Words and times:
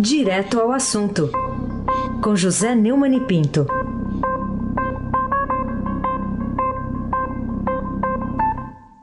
Direto 0.00 0.60
ao 0.60 0.70
assunto, 0.70 1.28
com 2.22 2.36
José 2.36 2.72
Neumann 2.72 3.16
e 3.16 3.20
Pinto. 3.26 3.66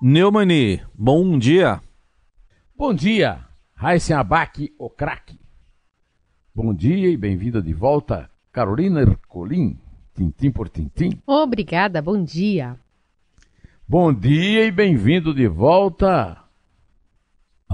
Neumani, 0.01 0.81
bom 0.93 1.37
dia. 1.37 1.81
Bom 2.77 2.93
dia, 2.93 3.45
Raíssen 3.73 4.15
Abac, 4.15 4.73
o 4.79 4.89
craque. 4.89 5.37
Bom 6.55 6.73
dia 6.73 7.09
e 7.09 7.17
bem-vinda 7.17 7.61
de 7.61 7.73
volta, 7.73 8.29
Carolina 8.49 9.01
Ercolim, 9.01 9.77
tintim 10.15 10.49
por 10.49 10.69
tintim. 10.69 11.21
Obrigada, 11.27 12.01
bom 12.01 12.23
dia. 12.23 12.79
Bom 13.85 14.13
dia 14.13 14.65
e 14.65 14.71
bem-vindo 14.71 15.33
de 15.33 15.45
volta, 15.45 16.44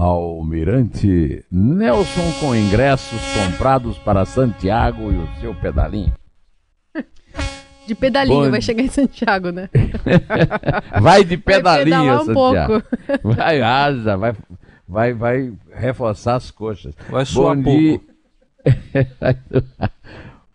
Almirante 0.02 1.44
Nelson 1.48 2.32
com 2.40 2.56
ingressos 2.56 3.20
comprados 3.36 3.96
para 3.98 4.24
Santiago 4.24 5.12
e 5.12 5.16
o 5.16 5.28
seu 5.40 5.54
pedalinho. 5.54 6.12
De 7.86 7.94
pedalinho 7.94 8.44
Bom- 8.46 8.50
vai 8.50 8.60
chegar 8.60 8.82
em 8.82 8.88
Santiago, 8.88 9.50
né? 9.52 9.68
Vai 11.00 11.24
de 11.24 11.36
pedalinho, 11.36 11.84
pedalar 12.02 12.22
um 12.22 12.24
Santiago. 12.24 12.82
pouco. 12.82 13.34
Vai 13.36 13.60
asa, 13.62 14.16
vai, 14.16 14.34
vai, 14.88 15.12
vai 15.14 15.52
reforçar 15.74 16.34
as 16.36 16.50
coxas. 16.50 16.94
Vai 17.08 17.24
suar 17.24 17.56
Bom 17.56 17.62
pouco. 17.64 17.78
dia. 17.78 18.00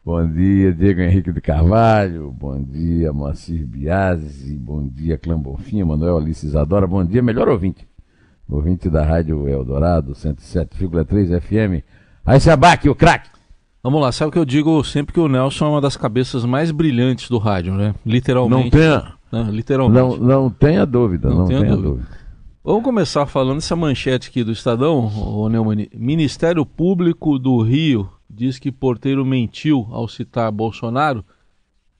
bom 0.05 0.25
dia, 0.29 0.73
Diego 0.73 1.01
Henrique 1.01 1.31
de 1.33 1.41
Carvalho. 1.41 2.31
Bom 2.31 2.61
dia, 2.61 3.11
Moacir 3.13 3.65
Biasi. 3.65 4.53
Bom 4.57 4.87
dia, 4.87 5.17
Clã 5.17 5.37
Bonfim, 5.37 5.83
Manuel 5.83 6.17
Alice 6.17 6.45
Isadora. 6.45 6.87
Bom 6.87 7.03
dia, 7.05 7.21
melhor 7.21 7.47
ouvinte. 7.49 7.85
Ouvinte 8.49 8.89
da 8.89 9.03
Rádio 9.03 9.47
Eldorado, 9.47 10.13
107,3 10.13 11.39
FM. 11.41 11.83
Aí 12.25 12.39
se 12.39 12.49
abaque, 12.49 12.89
o 12.89 12.95
craque. 12.95 13.29
Vamos 13.83 14.01
lá, 14.01 14.11
sabe 14.11 14.29
o 14.29 14.31
que 14.31 14.39
eu 14.39 14.45
digo 14.45 14.83
sempre 14.83 15.13
que 15.13 15.19
o 15.19 15.27
Nelson 15.27 15.65
é 15.65 15.69
uma 15.69 15.81
das 15.81 15.95
cabeças 15.95 16.43
mais 16.45 16.71
brilhantes 16.71 17.29
do 17.29 17.37
rádio, 17.37 17.73
né? 17.73 17.93
Não 18.05 18.11
Literalmente. 18.13 18.71
tenha, 18.71 19.13
né? 19.31 19.47
Literalmente. 19.51 20.19
não, 20.19 20.41
não 20.43 20.49
tenha 20.49 20.85
dúvida, 20.85 21.29
Não 21.29 21.37
não, 21.39 21.45
tenha 21.47 21.59
tenha, 21.61 21.75
dúvida. 21.75 21.89
dúvida. 21.89 22.17
Vamos 22.63 22.83
começar 22.83 23.25
falando 23.25 23.59
essa 23.59 23.75
manchete 23.77 24.27
aqui 24.29 24.43
do 24.43 24.51
Estadão, 24.51 25.05
ô 25.15 25.47
Neumani. 25.47 25.89
Ministério 25.95 26.65
Público 26.65 27.39
do 27.39 27.61
Rio 27.61 28.09
diz 28.29 28.59
que 28.59 28.71
porteiro 28.73 29.25
mentiu 29.25 29.87
ao 29.89 30.07
citar 30.07 30.51
Bolsonaro. 30.51 31.23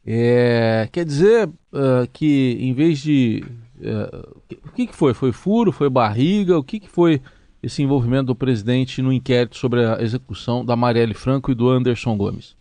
É, 0.06 0.88
quer 0.92 1.06
dizer 1.06 1.50
ah, 1.74 2.06
que 2.12 2.58
em 2.60 2.74
vez 2.74 3.00
de. 3.00 3.46
Eh, 3.82 4.28
o 4.66 4.72
que, 4.72 4.88
que 4.88 4.96
foi? 4.96 5.14
Foi 5.14 5.32
furo? 5.32 5.72
Foi 5.72 5.90
barriga? 5.90 6.58
O 6.58 6.64
que, 6.64 6.80
que 6.80 6.90
foi 6.90 7.22
esse 7.62 7.82
envolvimento 7.82 8.28
do 8.28 8.36
presidente 8.36 9.02
no 9.02 9.12
inquérito 9.12 9.58
sobre 9.58 9.86
a 9.86 10.02
execução 10.02 10.64
da 10.64 10.76
Marielle 10.76 11.14
Franco 11.14 11.52
e 11.52 11.56
do 11.56 11.70
Anderson 11.70 12.16
Gomes? 12.18 12.56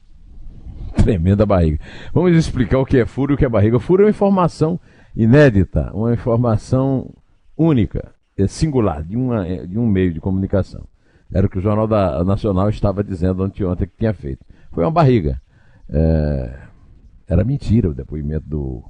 Tremenda 0.97 1.45
barriga. 1.45 1.79
Vamos 2.13 2.37
explicar 2.37 2.79
o 2.79 2.87
que 2.87 2.99
é 2.99 3.07
furo 3.07 3.33
e 3.33 3.35
o 3.35 3.39
que 3.39 3.45
é 3.45 3.49
barriga. 3.49 3.79
Furo 3.79 4.03
é 4.03 4.07
uma 4.07 4.11
informação 4.11 4.81
inédita, 5.15 5.91
uma 5.95 6.13
informação 6.13 7.15
única, 7.57 8.13
é 8.37 8.47
singular, 8.47 9.03
de, 9.03 9.17
uma, 9.17 9.45
de 9.67 9.79
um 9.79 9.87
meio 9.87 10.13
de 10.13 10.21
comunicação. 10.21 10.87
Era 11.33 11.47
o 11.47 11.51
que 11.51 11.59
o 11.59 11.63
Jornal 11.63 11.87
da 11.87 12.23
Nacional 12.23 12.69
estava 12.69 13.03
dizendo 13.03 13.43
anteontem 13.43 13.87
que 13.87 13.97
tinha 13.97 14.13
feito. 14.15 14.45
Foi 14.73 14.85
uma 14.85 14.91
barriga. 14.91 15.41
É, 15.89 16.59
era 17.29 17.45
mentira 17.45 17.91
o 17.91 17.95
depoimento 17.95 18.49
do, 18.49 18.85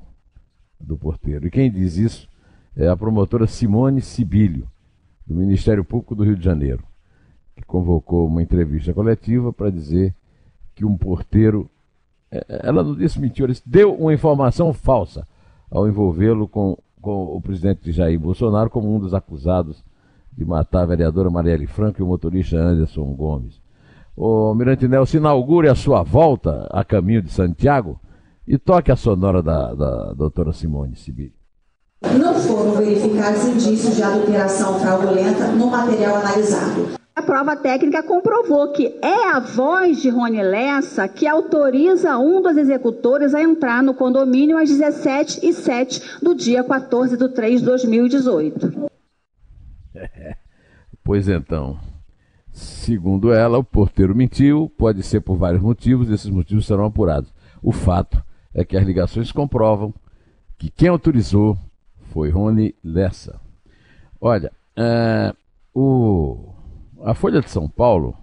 do 0.81 0.97
porteiro. 0.97 1.47
E 1.47 1.51
quem 1.51 1.71
diz 1.71 1.97
isso 1.97 2.29
é 2.77 2.89
a 2.89 2.97
promotora 2.97 3.47
Simone 3.47 4.01
Sibilho, 4.01 4.69
do 5.27 5.35
Ministério 5.35 5.85
Público 5.85 6.15
do 6.15 6.25
Rio 6.25 6.37
de 6.37 6.45
Janeiro, 6.45 6.85
que 7.57 7.65
convocou 7.65 8.27
uma 8.27 8.43
entrevista 8.43 8.93
coletiva 8.93 9.53
para 9.53 9.71
dizer 9.71 10.15
que 10.75 10.85
um 10.85 10.97
porteiro 10.97 11.69
é, 12.31 12.45
ela 12.65 12.83
não 12.83 12.95
disse 12.95 13.21
mentira, 13.21 13.53
deu 13.65 13.95
uma 13.95 14.13
informação 14.13 14.73
falsa 14.73 15.27
ao 15.71 15.89
envolvê-lo 15.89 16.47
com, 16.47 16.77
com 17.01 17.37
o 17.37 17.41
presidente 17.41 17.93
Jair 17.93 18.19
Bolsonaro 18.19 18.71
como 18.71 18.95
um 18.95 18.99
dos 18.99 19.15
acusados 19.15 19.85
de 20.37 20.45
matar 20.45 20.83
a 20.83 20.87
vereadora 20.87 21.31
Marielle 21.31 21.67
Franco 21.67 22.01
e 22.01 22.03
o 22.03 22.07
motorista 22.07 22.57
Anderson 22.57 23.05
Gomes. 23.15 23.61
O 24.17 24.49
Almirante 24.49 24.89
Nelson 24.89 25.19
inaugure 25.19 25.69
a 25.69 25.75
sua 25.75 26.03
volta 26.03 26.67
a 26.71 26.85
caminho 26.85 27.23
de 27.23 27.31
Santiago 27.31 27.99
e 28.47 28.59
toque 28.59 28.93
a 28.93 28.97
sonora 28.97 29.43
da, 29.43 29.75
da 29.75 30.13
doutora 30.13 30.53
Simone 30.53 30.97
Sibilho. 30.97 31.33
Não 32.03 32.35
foram 32.35 32.73
verificados 32.73 33.45
indícios 33.45 33.97
de 33.97 34.03
adulteração 34.03 34.79
fraudulenta 34.79 35.49
no 35.49 35.69
material 35.69 36.17
analisado. 36.17 36.97
A 37.17 37.23
prova 37.23 37.57
técnica 37.57 38.03
comprovou 38.03 38.73
que 38.73 38.99
é 39.03 39.31
a 39.31 39.41
voz 39.41 40.03
de 40.03 40.11
Rony 40.11 40.43
Lessa 40.43 41.09
que 41.09 41.27
autoriza 41.27 42.19
um 42.19 42.43
dos 42.43 42.57
executores 42.59 43.35
a 43.35 43.43
entrar 43.43 43.83
no 43.83 43.95
condomínio 43.95 44.59
às 44.59 44.69
17 44.69 45.41
e 45.43 45.53
07 45.53 46.23
do 46.23 46.35
dia 46.35 46.63
14 46.63 47.17
de 47.17 47.29
3 47.29 47.61
de 47.61 47.67
2018. 47.67 48.91
Pois 51.03 51.29
então, 51.29 51.79
segundo 52.51 53.33
ela, 53.33 53.59
o 53.59 53.63
porteiro 53.63 54.13
mentiu, 54.13 54.69
pode 54.77 55.05
ser 55.05 55.21
por 55.21 55.37
vários 55.37 55.63
motivos, 55.63 56.11
esses 56.11 56.29
motivos 56.29 56.67
serão 56.67 56.85
apurados. 56.85 57.33
O 57.63 57.71
fato 57.71 58.21
é 58.57 58.65
que 58.65 58.75
as 58.75 58.87
ligações 58.87 59.31
comprovam 59.31 59.93
que 60.57 60.71
quem 60.71 60.89
autorizou 60.89 61.59
foi 62.11 62.31
Rony 62.31 62.75
Lessa. 62.83 63.39
Olha, 64.19 64.51
é, 64.75 65.35
o, 65.75 66.55
a 67.05 67.13
Folha 67.13 67.43
de 67.43 67.51
São 67.51 67.69
Paulo 67.69 68.17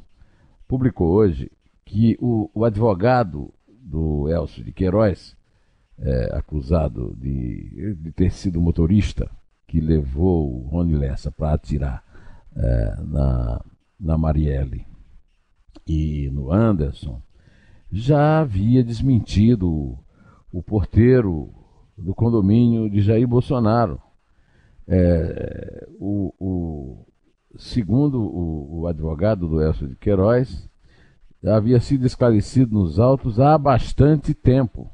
publicou 0.68 1.12
hoje 1.12 1.52
que 1.86 2.18
o, 2.20 2.50
o 2.52 2.66
advogado 2.66 3.54
do 3.68 4.28
Elcio 4.28 4.64
de 4.64 4.72
Queiroz, 4.72 5.38
é, 6.00 6.36
acusado 6.36 7.16
de, 7.16 7.94
de 7.94 8.12
ter 8.12 8.32
sido 8.32 8.60
motorista 8.60 9.30
que 9.68 9.80
levou 9.80 10.52
o 10.52 10.68
Rony 10.68 10.96
Lessa 10.96 11.30
para 11.30 11.54
atirar 11.54 12.04
é, 12.56 12.96
na, 13.04 13.62
na 14.00 14.18
Marielle 14.18 14.88
e 15.86 16.28
no 16.34 16.52
Anderson, 16.52 17.22
já 17.92 18.40
havia 18.40 18.84
desmentido 18.84 19.96
o, 20.54 20.62
porteiro 20.64 21.50
do 21.98 22.14
condomínio 22.14 22.90
de 22.90 23.02
Jair 23.02 23.28
Bolsonaro. 23.28 24.00
É, 24.88 25.88
o, 26.00 26.34
o- 26.40 27.06
segundo 27.58 28.22
o, 28.22 28.82
o 28.82 28.88
advogado 28.88 29.48
do 29.48 29.62
Elcio 29.62 29.88
de 29.88 29.96
Queiroz, 29.96 30.70
havia 31.46 31.80
sido 31.80 32.06
esclarecido 32.06 32.74
nos 32.74 33.00
autos 33.00 33.40
há 33.40 33.58
bastante 33.58 34.34
tempo. 34.34 34.90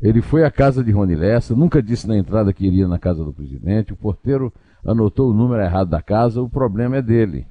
Ele 0.00 0.22
foi 0.22 0.44
à 0.44 0.50
casa 0.50 0.82
de 0.82 0.90
Rony 0.90 1.14
Lessa, 1.14 1.54
nunca 1.54 1.82
disse 1.82 2.08
na 2.08 2.16
entrada 2.16 2.52
que 2.52 2.66
iria 2.66 2.88
na 2.88 2.98
casa 2.98 3.22
do 3.24 3.32
presidente. 3.32 3.92
O 3.92 3.96
porteiro 3.96 4.52
anotou 4.84 5.30
o 5.30 5.34
número 5.34 5.62
errado 5.62 5.90
da 5.90 6.00
casa, 6.00 6.40
o 6.40 6.48
problema 6.48 6.96
é 6.96 7.02
dele. 7.02 7.46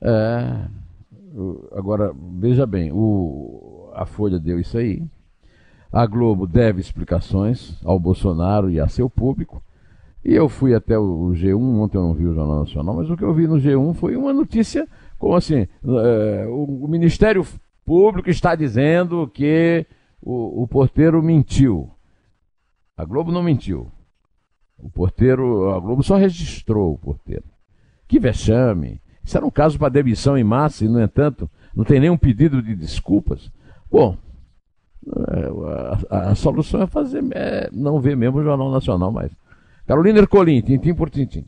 É, 0.00 0.68
agora, 1.72 2.14
veja 2.38 2.64
bem, 2.66 2.92
o, 2.92 3.90
a 3.94 4.06
Folha 4.06 4.38
deu 4.38 4.60
isso 4.60 4.78
aí. 4.78 5.02
A 5.92 6.06
Globo 6.06 6.46
deve 6.46 6.80
explicações 6.80 7.78
ao 7.84 7.98
Bolsonaro 7.98 8.70
e 8.70 8.78
a 8.78 8.88
seu 8.88 9.08
público. 9.08 9.62
E 10.24 10.34
eu 10.34 10.48
fui 10.48 10.74
até 10.74 10.98
o, 10.98 11.02
o 11.02 11.30
G1, 11.32 11.56
ontem 11.56 11.96
eu 11.96 12.02
não 12.02 12.14
vi 12.14 12.26
o 12.26 12.34
Jornal 12.34 12.60
Nacional, 12.60 12.94
mas 12.96 13.08
o 13.08 13.16
que 13.16 13.24
eu 13.24 13.32
vi 13.32 13.46
no 13.46 13.56
G1 13.56 13.94
foi 13.94 14.16
uma 14.16 14.32
notícia 14.32 14.86
como 15.18 15.34
assim: 15.34 15.66
é, 15.84 16.46
o, 16.48 16.84
o 16.84 16.88
Ministério 16.88 17.44
Público 17.84 18.30
está 18.30 18.54
dizendo 18.54 19.28
que 19.28 19.86
o, 20.22 20.62
o 20.62 20.68
porteiro 20.68 21.22
mentiu. 21.22 21.90
A 22.96 23.04
Globo 23.04 23.32
não 23.32 23.42
mentiu. 23.42 23.90
O 24.78 24.88
porteiro, 24.88 25.72
a 25.72 25.80
Globo 25.80 26.02
só 26.02 26.16
registrou 26.16 26.92
o 26.92 26.98
porteiro. 26.98 27.44
Que 28.06 28.20
vexame. 28.20 29.00
Isso 29.24 29.36
era 29.36 29.44
um 29.44 29.50
caso 29.50 29.78
para 29.78 29.88
demissão 29.88 30.38
em 30.38 30.44
massa 30.44 30.84
e, 30.84 30.88
no 30.88 31.00
entanto, 31.00 31.50
não 31.74 31.84
tem 31.84 32.00
nenhum 32.00 32.16
pedido 32.16 32.62
de 32.62 32.74
desculpas. 32.74 33.50
Bom, 33.90 34.16
é, 35.30 36.14
a, 36.14 36.30
a 36.30 36.34
solução 36.34 36.82
é 36.82 36.86
fazer, 36.86 37.24
é 37.32 37.68
não 37.72 38.00
ver 38.00 38.16
mesmo 38.16 38.38
o 38.38 38.44
Jornal 38.44 38.70
Nacional 38.70 39.10
mais. 39.10 39.32
Carolina 39.86 40.18
Ercolim, 40.18 40.60
tintim 40.60 40.94
por 40.94 41.08
tintim. 41.08 41.46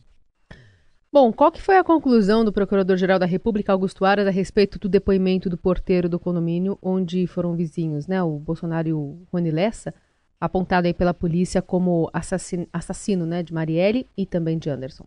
Bom, 1.12 1.32
qual 1.32 1.50
que 1.50 1.60
foi 1.60 1.76
a 1.76 1.84
conclusão 1.84 2.44
do 2.44 2.52
Procurador-Geral 2.52 3.18
da 3.18 3.26
República, 3.26 3.72
Augusto 3.72 4.04
Aras, 4.04 4.26
a 4.28 4.30
respeito 4.30 4.78
do 4.78 4.88
depoimento 4.88 5.50
do 5.50 5.58
porteiro 5.58 6.08
do 6.08 6.20
condomínio 6.20 6.78
onde 6.80 7.26
foram 7.26 7.56
vizinhos, 7.56 8.06
né, 8.06 8.22
o 8.22 8.38
Bolsonaro 8.38 8.88
e 8.88 8.92
o 8.92 9.18
Rony 9.32 9.50
Lessa, 9.50 9.92
apontado 10.40 10.86
aí 10.86 10.94
pela 10.94 11.12
polícia 11.12 11.60
como 11.60 12.08
assassino, 12.12 12.66
assassino 12.72 13.26
né, 13.26 13.42
de 13.42 13.52
Marielle 13.52 14.06
e 14.16 14.24
também 14.24 14.56
de 14.56 14.70
Anderson? 14.70 15.04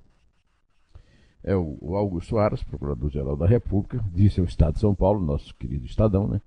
É 1.41 1.55
o, 1.55 1.77
o 1.81 1.95
Augusto 1.95 2.37
Aras, 2.37 2.61
Procurador-Geral 2.63 3.37
da 3.37 3.47
República, 3.47 4.03
disse 4.13 4.41
ao 4.41 4.45
Estado 4.45 4.73
de 4.73 4.81
São 4.81 4.93
Paulo, 4.93 5.25
nosso 5.25 5.55
querido 5.55 5.85
Estadão, 5.85 6.27
né, 6.27 6.41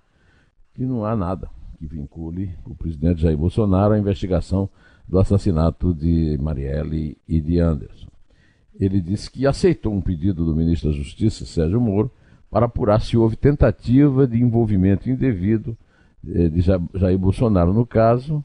que 0.75 0.85
não 0.85 1.03
há 1.03 1.17
nada 1.17 1.49
que 1.76 1.87
vincule 1.87 2.50
o 2.64 2.75
presidente 2.75 3.23
Jair 3.23 3.37
Bolsonaro 3.37 3.94
à 3.94 3.99
investigação 3.99 4.69
do 5.06 5.19
assassinato 5.19 5.94
de 5.94 6.37
Marielle 6.40 7.17
e 7.28 7.40
de 7.40 7.61
Anderson. 7.61 8.08
Ele 8.78 9.00
disse 9.00 9.31
que 9.31 9.46
aceitou 9.46 9.94
um 9.94 10.00
pedido 10.00 10.44
do 10.44 10.55
ministro 10.55 10.90
da 10.90 10.96
Justiça, 10.96 11.46
Sérgio 11.46 11.81
Moro, 11.81 12.11
para 12.50 12.67
apurar 12.67 13.00
se 13.00 13.17
houve 13.17 13.37
tentativa 13.37 14.26
de 14.26 14.40
envolvimento 14.40 15.08
indevido 15.08 15.76
eh, 16.26 16.49
de 16.49 16.61
Jair 16.61 17.19
Bolsonaro 17.19 17.73
no 17.73 17.87
caso, 17.87 18.44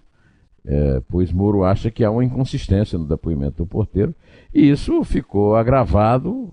é, 0.66 1.01
pois 1.10 1.31
Moro 1.31 1.63
acha 1.63 1.89
que 1.89 2.04
há 2.04 2.12
uma 2.12 2.24
inconsistência 2.24 2.98
no 2.98 3.07
depoimento 3.07 3.57
do 3.57 3.66
porteiro, 3.66 4.13
e 4.54 4.69
isso 4.69 5.04
ficou 5.04 5.56
agravado 5.56 6.50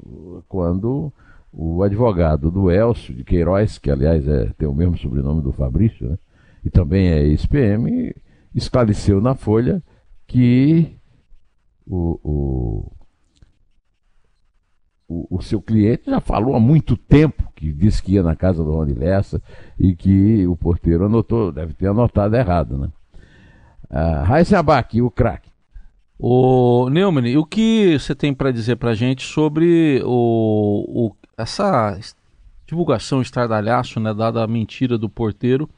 quando 0.49 1.13
o 1.53 1.83
advogado 1.83 2.51
do 2.51 2.71
Elcio 2.71 3.15
de 3.15 3.25
Queiroz, 3.25 3.79
que 3.79 3.91
aliás 3.91 4.27
é, 4.27 4.47
tem 4.57 4.69
o 4.69 4.75
mesmo 4.75 4.97
sobrenome 4.97 5.43
do 5.43 5.53
Fabrício, 5.53 6.09
né, 6.09 6.19
e 6.65 6.71
também 6.71 7.09
é 7.09 7.23
ex-PM, 7.23 8.15
esclareceu 8.55 9.21
na 9.21 9.35
Folha 9.35 9.83
que 10.27 10.97
o, 11.87 12.93
o, 15.09 15.27
o, 15.31 15.43
seu 15.43 15.61
cliente 15.63 16.11
já 16.11 16.21
falou 16.21 16.55
há 16.55 16.61
muito 16.61 16.97
tempo 16.97 17.51
que 17.57 17.73
disse 17.73 18.03
que 18.03 18.13
ia 18.13 18.23
na 18.23 18.37
casa 18.37 18.63
do 18.63 18.73
Rony 18.73 18.93
Lessa 18.93 19.43
e 19.79 19.97
que 19.97 20.47
o 20.47 20.55
porteiro 20.55 21.07
anotou, 21.07 21.51
deve 21.51 21.73
ter 21.73 21.87
anotado 21.89 22.37
errado, 22.37 22.77
né? 22.77 22.89
Uh, 23.91 24.25
Raíssa 24.25 24.59
Abac, 24.59 25.01
o 25.01 25.11
craque. 25.11 25.51
O 26.19 26.91
Neumann, 26.91 27.37
o 27.39 27.47
que 27.47 27.99
você 27.99 28.15
tem 28.15 28.35
para 28.35 28.51
dizer 28.51 28.77
para 28.77 28.93
gente 28.93 29.25
sobre 29.25 30.03
o, 30.05 31.07
o, 31.07 31.17
essa 31.39 31.99
divulgação 32.67 33.23
estardalhaço, 33.23 33.99
né, 33.99 34.13
dada 34.13 34.43
a 34.43 34.47
mentira 34.47 34.99
do 34.99 35.09
porteiro 35.09 35.71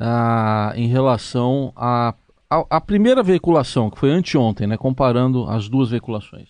uh, 0.00 0.74
em 0.76 0.86
relação 0.86 1.72
à 1.76 2.14
a, 2.48 2.58
a, 2.58 2.66
a, 2.70 2.80
primeira 2.80 3.22
veiculação, 3.22 3.90
que 3.90 3.98
foi 3.98 4.10
anteontem, 4.10 4.66
né, 4.66 4.76
comparando 4.76 5.44
as 5.48 5.68
duas 5.68 5.90
veiculações? 5.90 6.48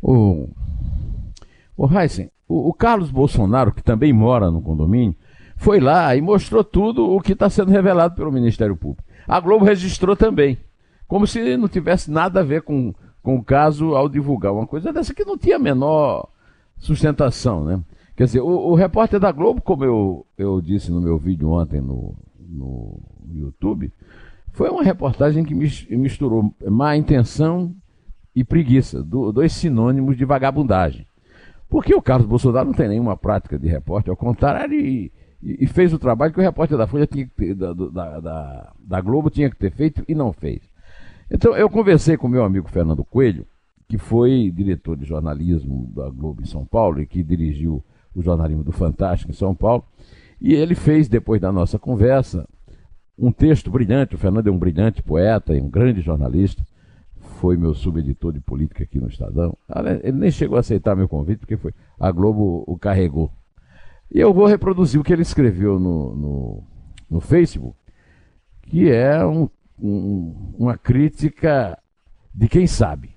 O, 0.00 0.48
o 1.76 1.98
Heisen, 1.98 2.30
o, 2.48 2.68
o 2.68 2.72
Carlos 2.72 3.10
Bolsonaro, 3.10 3.72
que 3.72 3.82
também 3.82 4.12
mora 4.12 4.50
no 4.50 4.62
condomínio, 4.62 5.16
foi 5.56 5.80
lá 5.80 6.14
e 6.16 6.20
mostrou 6.20 6.62
tudo 6.64 7.08
o 7.08 7.20
que 7.20 7.32
está 7.32 7.48
sendo 7.48 7.70
revelado 7.70 8.14
pelo 8.14 8.32
Ministério 8.32 8.76
Público. 8.76 9.08
A 9.26 9.38
Globo 9.38 9.64
registrou 9.64 10.16
também, 10.16 10.58
como 11.06 11.26
se 11.26 11.56
não 11.56 11.68
tivesse 11.68 12.10
nada 12.10 12.40
a 12.40 12.44
ver 12.44 12.62
com, 12.62 12.92
com 13.22 13.36
o 13.36 13.44
caso 13.44 13.94
ao 13.94 14.08
divulgar 14.08 14.52
uma 14.52 14.66
coisa 14.66 14.92
dessa 14.92 15.14
que 15.14 15.24
não 15.24 15.38
tinha 15.38 15.56
a 15.56 15.60
menor 15.60 16.28
sustentação, 16.78 17.64
né? 17.64 17.80
Quer 18.16 18.24
dizer, 18.24 18.40
o, 18.40 18.48
o 18.48 18.74
repórter 18.74 19.18
da 19.18 19.32
Globo, 19.32 19.60
como 19.62 19.84
eu, 19.84 20.26
eu 20.36 20.60
disse 20.60 20.90
no 20.90 21.00
meu 21.00 21.18
vídeo 21.18 21.50
ontem 21.50 21.80
no, 21.80 22.14
no 22.38 23.00
YouTube, 23.32 23.92
foi 24.52 24.68
uma 24.68 24.82
reportagem 24.82 25.44
que 25.44 25.54
misturou 25.54 26.54
má 26.68 26.96
intenção 26.96 27.74
e 28.34 28.44
preguiça, 28.44 29.02
dois 29.02 29.52
sinônimos 29.52 30.16
de 30.16 30.24
vagabundagem. 30.24 31.06
Porque 31.68 31.94
o 31.94 32.02
Carlos 32.02 32.28
Bolsonaro 32.28 32.66
não 32.66 32.74
tem 32.74 32.88
nenhuma 32.88 33.16
prática 33.16 33.58
de 33.58 33.66
repórter, 33.66 34.10
ao 34.10 34.16
contrário, 34.16 34.78
e, 34.78 35.10
e 35.42 35.66
fez 35.66 35.92
o 35.92 35.98
trabalho 35.98 36.32
que 36.32 36.38
o 36.38 36.42
repórter 36.42 36.76
da 36.76 36.86
Folha 36.86 37.06
tinha 37.06 37.26
ter, 37.34 37.54
da, 37.54 37.72
da, 37.72 38.20
da, 38.20 38.72
da, 38.78 39.00
Globo 39.00 39.30
tinha 39.30 39.48
que 39.48 39.56
ter 39.56 39.72
feito 39.72 40.04
e 40.06 40.14
não 40.14 40.34
fez. 40.34 40.60
Então 41.30 41.56
eu 41.56 41.70
conversei 41.70 42.18
com 42.18 42.28
meu 42.28 42.44
amigo 42.44 42.68
Fernando 42.68 43.02
Coelho, 43.02 43.46
que 43.88 43.96
foi 43.96 44.50
diretor 44.54 44.98
de 44.98 45.06
jornalismo 45.06 45.90
da 45.94 46.10
Globo 46.10 46.42
em 46.42 46.46
São 46.46 46.66
Paulo 46.66 47.00
e 47.00 47.06
que 47.06 47.22
dirigiu 47.22 47.82
o 48.14 48.22
jornalismo 48.22 48.62
do 48.64 48.72
Fantástico 48.72 49.30
em 49.30 49.34
São 49.34 49.54
Paulo, 49.54 49.84
e 50.40 50.54
ele 50.54 50.74
fez, 50.74 51.08
depois 51.08 51.40
da 51.40 51.52
nossa 51.52 51.78
conversa, 51.78 52.48
um 53.16 53.30
texto 53.30 53.70
brilhante. 53.70 54.16
O 54.16 54.18
Fernando 54.18 54.48
é 54.48 54.50
um 54.50 54.58
brilhante 54.58 55.02
poeta 55.02 55.54
e 55.54 55.60
um 55.60 55.68
grande 55.68 56.00
jornalista. 56.00 56.66
Foi 57.40 57.56
meu 57.56 57.74
subeditor 57.74 58.32
de 58.32 58.40
política 58.40 58.82
aqui 58.82 58.98
no 58.98 59.06
Estadão. 59.06 59.56
Ele 60.02 60.18
nem 60.18 60.30
chegou 60.30 60.56
a 60.56 60.60
aceitar 60.60 60.96
meu 60.96 61.08
convite, 61.08 61.38
porque 61.38 61.56
foi 61.56 61.72
a 61.98 62.10
Globo 62.10 62.64
o 62.66 62.76
carregou. 62.76 63.30
E 64.10 64.18
eu 64.18 64.34
vou 64.34 64.46
reproduzir 64.46 65.00
o 65.00 65.04
que 65.04 65.12
ele 65.12 65.22
escreveu 65.22 65.78
no, 65.78 66.16
no, 66.16 66.64
no 67.08 67.20
Facebook, 67.20 67.78
que 68.62 68.90
é 68.90 69.24
um, 69.24 69.48
um, 69.78 70.54
uma 70.58 70.76
crítica 70.76 71.78
de 72.34 72.48
quem 72.48 72.66
sabe. 72.66 73.11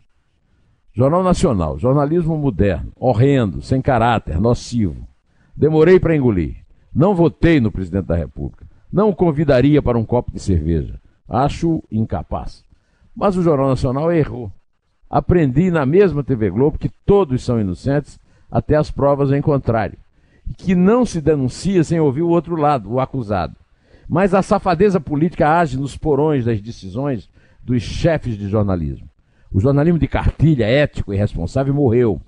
Jornal 0.95 1.24
Nacional, 1.24 1.77
jornalismo 1.77 2.38
moderno, 2.38 2.89
horrendo, 2.95 3.62
sem 3.62 3.81
caráter, 3.81 4.39
nocivo. 4.39 5.06
Demorei 5.53 6.00
para 6.00 6.15
engolir. 6.15 6.56
Não 6.95 7.13
votei 7.13 7.59
no 7.59 7.69
presidente 7.69 8.06
da 8.06 8.15
República. 8.15 8.65
Não 8.89 9.09
o 9.09 9.15
convidaria 9.15 9.81
para 9.81 9.97
um 9.97 10.06
copo 10.06 10.31
de 10.31 10.39
cerveja. 10.39 10.97
Acho 11.27 11.83
incapaz. 11.92 12.63
Mas 13.13 13.36
o 13.36 13.44
Jornal 13.44 13.68
Nacional 13.68 14.09
errou. 14.09 14.50
Aprendi 15.09 15.69
na 15.69 15.86
mesma 15.86 16.24
TV 16.24 16.50
Globo 16.50 16.80
que 16.80 16.89
todos 17.06 17.44
são 17.44 17.59
inocentes 17.59 18.18
até 18.50 18.77
as 18.77 18.89
provas 18.89 19.33
em 19.33 19.42
contrário. 19.42 19.97
Que 20.57 20.74
não 20.74 21.06
se 21.06 21.19
denuncia 21.19 21.83
sem 21.83 22.00
ouvir 22.00 22.21
o 22.21 22.30
outro 22.30 22.56
lado, 22.56 22.89
o 22.89 23.01
acusado. 23.01 23.57
Mas 24.07 24.33
a 24.33 24.42
safadeza 24.42 25.01
política 25.01 25.59
age 25.59 25.77
nos 25.77 25.97
porões 25.97 26.45
das 26.45 26.62
decisões 26.62 27.30
dos 27.62 27.83
chefes 27.83 28.38
de 28.38 28.47
jornalismo. 28.47 29.09
O 29.56 29.60
jornalismo 29.62 29.98
de 29.98 30.06
cartilha, 30.06 30.66
ético 30.66 31.13
e 31.13 31.18
responsável, 31.18 31.74
morreu. 31.74 32.19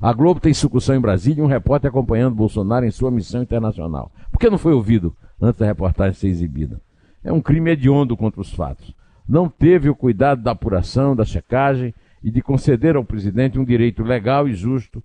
A 0.00 0.14
Globo 0.14 0.40
tem 0.40 0.54
sucursão 0.54 0.96
em 0.96 1.00
Brasília 1.00 1.42
e 1.42 1.44
um 1.44 1.46
repórter 1.46 1.90
acompanhando 1.90 2.34
Bolsonaro 2.34 2.86
em 2.86 2.90
sua 2.90 3.10
missão 3.10 3.42
internacional. 3.42 4.10
Por 4.32 4.38
que 4.38 4.48
não 4.48 4.56
foi 4.56 4.72
ouvido 4.72 5.14
antes 5.38 5.60
da 5.60 5.66
reportagem 5.66 6.14
ser 6.14 6.28
exibida. 6.28 6.80
É 7.22 7.30
um 7.30 7.42
crime 7.42 7.70
hediondo 7.70 8.16
contra 8.16 8.40
os 8.40 8.50
fatos. 8.50 8.94
Não 9.28 9.46
teve 9.46 9.90
o 9.90 9.94
cuidado 9.94 10.42
da 10.42 10.52
apuração, 10.52 11.14
da 11.14 11.22
checagem 11.22 11.92
e 12.24 12.30
de 12.30 12.40
conceder 12.40 12.96
ao 12.96 13.04
presidente 13.04 13.58
um 13.58 13.64
direito 13.64 14.02
legal 14.02 14.48
e 14.48 14.54
justo 14.54 15.04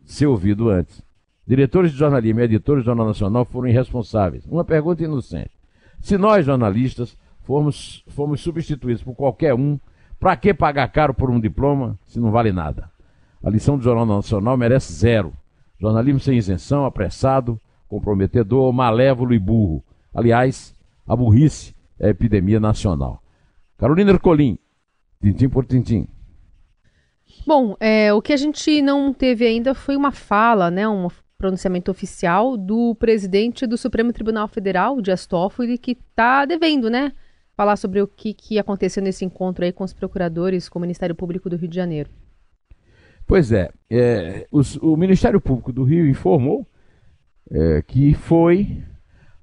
de 0.00 0.10
ser 0.10 0.26
ouvido 0.26 0.70
antes. 0.70 1.04
Diretores 1.46 1.92
de 1.92 1.98
jornalismo 1.98 2.40
e 2.40 2.42
editores 2.42 2.82
do 2.82 2.86
Jornal 2.86 3.06
Nacional 3.06 3.44
foram 3.44 3.68
irresponsáveis. 3.68 4.44
Uma 4.46 4.64
pergunta 4.64 5.04
inocente. 5.04 5.52
Se 6.00 6.18
nós, 6.18 6.44
jornalistas, 6.44 7.16
formos, 7.44 8.04
formos 8.08 8.40
substituídos 8.40 9.04
por 9.04 9.14
qualquer 9.14 9.54
um, 9.54 9.78
para 10.22 10.36
que 10.36 10.54
pagar 10.54 10.86
caro 10.86 11.12
por 11.12 11.28
um 11.30 11.40
diploma 11.40 11.98
se 12.04 12.20
não 12.20 12.30
vale 12.30 12.52
nada? 12.52 12.88
A 13.42 13.50
lição 13.50 13.76
do 13.76 13.82
Jornal 13.82 14.06
Nacional 14.06 14.56
merece 14.56 14.92
zero. 14.92 15.32
Jornalismo 15.80 16.20
sem 16.20 16.38
isenção, 16.38 16.84
apressado, 16.84 17.60
comprometedor, 17.88 18.72
malévolo 18.72 19.34
e 19.34 19.38
burro. 19.40 19.82
Aliás, 20.14 20.72
a 21.04 21.16
burrice 21.16 21.74
é 21.98 22.06
a 22.06 22.10
epidemia 22.10 22.60
nacional. 22.60 23.20
Carolina 23.76 24.12
Ercolim, 24.12 24.56
tintim 25.20 25.48
por 25.48 25.64
tintim. 25.64 26.06
Bom, 27.44 27.76
é, 27.80 28.14
o 28.14 28.22
que 28.22 28.32
a 28.32 28.36
gente 28.36 28.80
não 28.80 29.12
teve 29.12 29.44
ainda 29.44 29.74
foi 29.74 29.96
uma 29.96 30.12
fala, 30.12 30.70
né, 30.70 30.86
um 30.86 31.08
pronunciamento 31.36 31.90
oficial 31.90 32.56
do 32.56 32.94
presidente 32.94 33.66
do 33.66 33.76
Supremo 33.76 34.12
Tribunal 34.12 34.46
Federal, 34.46 35.00
Dias 35.00 35.26
Toffoli, 35.26 35.76
que 35.78 35.98
está 35.98 36.44
devendo, 36.44 36.88
né, 36.88 37.10
falar 37.56 37.76
sobre 37.76 38.00
o 38.00 38.06
que, 38.06 38.32
que 38.34 38.58
aconteceu 38.58 39.02
nesse 39.02 39.24
encontro 39.24 39.64
aí 39.64 39.72
com 39.72 39.84
os 39.84 39.92
procuradores, 39.92 40.68
com 40.68 40.78
o 40.78 40.82
Ministério 40.82 41.14
Público 41.14 41.50
do 41.50 41.56
Rio 41.56 41.68
de 41.68 41.76
Janeiro. 41.76 42.10
Pois 43.26 43.52
é, 43.52 43.70
é 43.90 44.46
os, 44.50 44.76
o 44.76 44.96
Ministério 44.96 45.40
Público 45.40 45.72
do 45.72 45.84
Rio 45.84 46.08
informou 46.08 46.66
é, 47.50 47.82
que 47.82 48.14
foi 48.14 48.82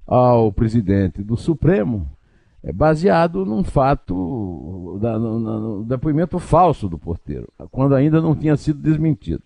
ao 0.06 0.52
presidente 0.52 1.24
do 1.24 1.38
Supremo 1.38 2.10
é, 2.64 2.74
baseado 2.74 3.46
num 3.46 3.64
fato, 3.64 4.98
da, 5.02 5.18
no, 5.18 5.40
no, 5.40 5.86
depoimento 5.86 6.40
falso 6.40 6.90
do 6.90 6.98
porteiro, 6.98 7.48
quando 7.72 7.96
ainda 7.96 8.22
não 8.22 8.36
tinha 8.36 8.58
sido 8.58 8.82
desmentido. 8.82 9.44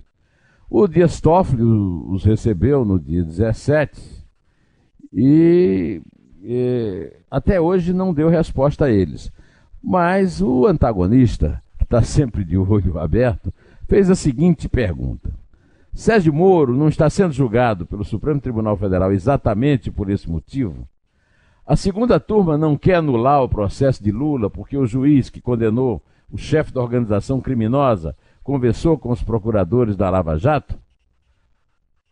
O 0.69 0.87
Dias 0.87 1.21
Toffoli 1.21 1.61
os 1.61 2.23
recebeu 2.23 2.83
no 2.83 2.99
dia 2.99 3.23
17 3.23 4.25
e, 5.11 6.01
e 6.41 7.13
até 7.33 7.59
hoje 7.59 7.93
não 7.93 8.13
deu 8.13 8.29
resposta 8.29 8.85
a 8.85 8.91
eles. 8.91 9.31
Mas 9.83 10.39
o 10.39 10.67
antagonista, 10.67 11.63
que 11.79 11.83
está 11.83 12.03
sempre 12.03 12.45
de 12.45 12.55
olho 12.55 12.99
aberto, 12.99 13.51
fez 13.89 14.07
a 14.07 14.13
seguinte 14.13 14.69
pergunta: 14.69 15.31
Sérgio 15.95 16.31
Moro 16.31 16.77
não 16.77 16.87
está 16.87 17.09
sendo 17.09 17.33
julgado 17.33 17.87
pelo 17.87 18.05
Supremo 18.05 18.39
Tribunal 18.39 18.77
Federal 18.77 19.11
exatamente 19.11 19.89
por 19.89 20.11
esse 20.11 20.29
motivo? 20.29 20.87
A 21.65 21.75
segunda 21.75 22.19
turma 22.19 22.55
não 22.55 22.77
quer 22.77 22.95
anular 22.97 23.41
o 23.41 23.49
processo 23.49 24.03
de 24.03 24.11
Lula 24.11 24.47
porque 24.47 24.77
o 24.77 24.85
juiz 24.85 25.31
que 25.31 25.41
condenou 25.41 26.03
o 26.31 26.37
chefe 26.37 26.71
da 26.71 26.81
organização 26.81 27.41
criminosa 27.41 28.15
conversou 28.43 28.95
com 28.95 29.09
os 29.09 29.23
procuradores 29.23 29.95
da 29.95 30.07
Lava 30.07 30.37
Jato? 30.37 30.77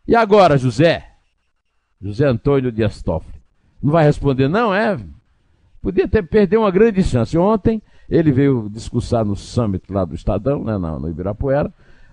E 0.08 0.16
agora, 0.16 0.58
José? 0.58 1.06
José 2.00 2.26
Antônio 2.26 2.72
Dias 2.72 3.00
Toffoli. 3.04 3.41
Não 3.82 3.90
vai 3.90 4.04
responder, 4.04 4.48
não, 4.48 4.74
é? 4.74 4.98
Podia 5.80 6.06
ter 6.06 6.22
perdido 6.22 6.60
uma 6.60 6.70
grande 6.70 7.02
chance. 7.02 7.36
Ontem 7.36 7.82
ele 8.08 8.30
veio 8.30 8.68
discursar 8.70 9.24
no 9.24 9.34
summit 9.34 9.90
lá 9.90 10.04
do 10.04 10.14
Estadão, 10.14 10.62
né, 10.62 10.76
no 10.78 11.08
Ibirapuera, 11.08 11.72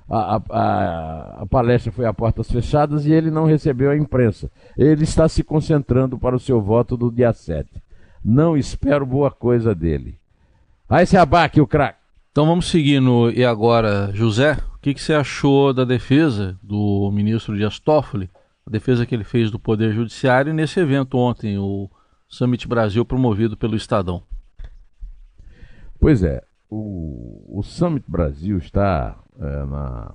a, 0.09 0.41
a, 0.49 1.41
a, 1.41 1.45
palestra 1.45 1.91
foi 1.91 2.05
a 2.05 2.13
portas 2.13 2.49
fechadas 2.49 3.05
e 3.05 3.11
ele 3.11 3.29
não 3.29 3.45
recebeu 3.45 3.91
a 3.91 3.97
imprensa. 3.97 4.49
Ele 4.75 5.03
está 5.03 5.29
se 5.29 5.43
concentrando 5.43 6.17
para 6.17 6.35
o 6.35 6.39
seu 6.39 6.59
voto 6.59 6.97
do 6.97 7.11
dia 7.11 7.31
7. 7.31 7.69
Não 8.25 8.57
espero 8.57 9.05
boa 9.05 9.29
coisa 9.29 9.75
dele. 9.75 10.17
Aí 10.89 11.05
se 11.05 11.15
abaque 11.15 11.61
o 11.61 11.67
craque. 11.67 11.99
Então 12.31 12.47
vamos 12.47 12.69
seguir 12.69 12.99
no 12.99 13.29
E 13.29 13.45
Agora, 13.45 14.09
José. 14.13 14.57
o 14.75 14.79
que, 14.79 14.95
que 14.95 15.01
você 15.01 15.13
achou 15.13 15.73
da 15.73 15.85
defesa 15.85 16.57
do 16.63 17.11
ministro 17.13 17.55
Dias 17.55 17.77
Toffoli, 17.77 18.29
a 18.69 18.71
defesa 18.71 19.03
que 19.03 19.15
ele 19.15 19.23
fez 19.23 19.49
do 19.49 19.59
Poder 19.59 19.91
Judiciário 19.91 20.53
nesse 20.53 20.79
evento 20.79 21.17
ontem, 21.17 21.57
o 21.57 21.89
Summit 22.27 22.67
Brasil 22.67 23.03
promovido 23.03 23.57
pelo 23.57 23.75
Estadão? 23.75 24.21
Pois 25.99 26.23
é, 26.23 26.43
o, 26.69 27.43
o 27.49 27.63
Summit 27.63 28.05
Brasil 28.07 28.59
está 28.59 29.17
é, 29.39 29.65
na, 29.65 30.13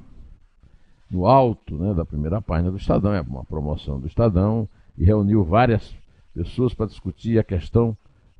no 1.10 1.26
alto 1.26 1.76
né, 1.76 1.92
da 1.94 2.04
primeira 2.04 2.40
página 2.40 2.70
do 2.70 2.76
Estadão, 2.76 3.12
é 3.12 3.20
uma 3.20 3.44
promoção 3.44 3.98
do 3.98 4.06
Estadão, 4.06 4.68
e 4.96 5.04
reuniu 5.04 5.42
várias 5.42 5.92
pessoas 6.32 6.72
para 6.72 6.86
discutir 6.86 7.40
a 7.40 7.44
questão 7.44 7.96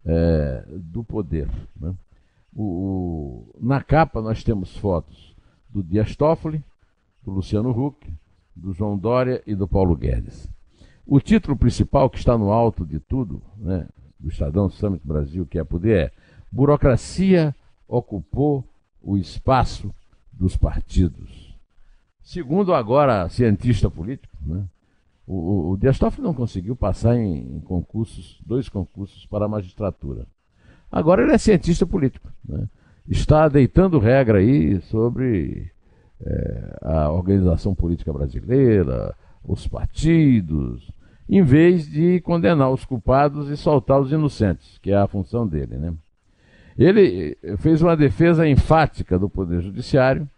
é, 0.07 0.65
do 0.69 1.03
poder. 1.03 1.51
Né? 1.75 1.93
O, 2.55 2.63
o, 2.63 3.59
na 3.61 3.83
capa 3.83 4.23
nós 4.23 4.45
temos 4.45 4.77
fotos 4.77 5.35
do 5.69 5.83
Dias 5.83 6.15
Toffoli, 6.15 6.63
do 7.25 7.33
Luciano 7.33 7.71
Huck, 7.71 8.15
do 8.55 8.73
João 8.73 8.97
Dória 8.97 9.43
e 9.47 9.55
do 9.55 9.67
Paulo 9.67 9.97
Guedes. 9.97 10.49
O 11.07 11.21
título 11.21 11.57
principal 11.57 12.09
que 12.09 12.19
está 12.19 12.39
no 12.39 12.51
alto 12.51 12.85
de 12.87 12.99
tudo, 12.99 13.43
né, 13.59 13.87
do 14.19 14.29
Estadão 14.29 14.71
Summit 14.71 15.07
Brasil, 15.07 15.45
que 15.45 15.59
é 15.59 15.65
poder, 15.65 16.07
é 16.07 16.13
Burocracia 16.51 17.55
ocupou 17.87 18.65
o 19.03 19.19
espaço 19.19 19.93
dos 20.33 20.57
partidos. 20.57 21.55
Segundo 22.23 22.73
agora 22.73 23.29
cientista 23.29 23.91
político, 23.91 24.35
né, 24.47 24.65
o, 25.27 25.73
o 25.73 25.79
não 26.19 26.35
conseguiu 26.35 26.77
passar 26.77 27.17
em, 27.17 27.57
em, 27.57 27.61
concursos, 27.61 28.41
dois 28.45 28.69
concursos 28.69 29.27
para 29.27 29.47
a 29.47 29.49
magistratura. 29.49 30.27
Agora 30.91 31.23
ele 31.23 31.33
é 31.33 31.39
cientista 31.39 31.87
político. 31.87 32.31
Né? 32.47 32.69
Está 33.09 33.49
deitando 33.49 33.99
regra 33.99 34.39
aí 34.39 34.81
sobre 34.83 35.71
é, 36.25 36.79
a 36.83 37.11
organização 37.11 37.75
política 37.75 38.13
brasileira, 38.13 39.15
os 39.45 39.67
partidos, 39.67 40.91
em 41.29 41.43
vez 41.43 41.87
de 41.87 42.21
condenar 42.21 42.71
os 42.71 42.85
culpados 42.85 43.49
e 43.51 43.57
soltar 43.57 44.01
os 44.01 44.11
inocentes, 44.11 44.79
que 44.79 44.91
é 44.91 44.97
a 44.97 45.07
função 45.07 45.47
dele. 45.47 45.77
Né? 45.77 45.93
Ele 46.79 47.37
fez 47.59 47.83
uma 47.83 47.97
defesa 47.97 48.49
enfática 48.49 49.19
do 49.19 49.29
Poder 49.29 49.61
Judiciário 49.61 50.29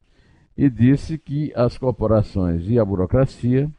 e 0.56 0.68
disse 0.68 1.18
que 1.18 1.52
as 1.54 1.76
corporações 1.76 2.68
e 2.68 2.78
a 2.78 2.84
burocracia 2.84 3.70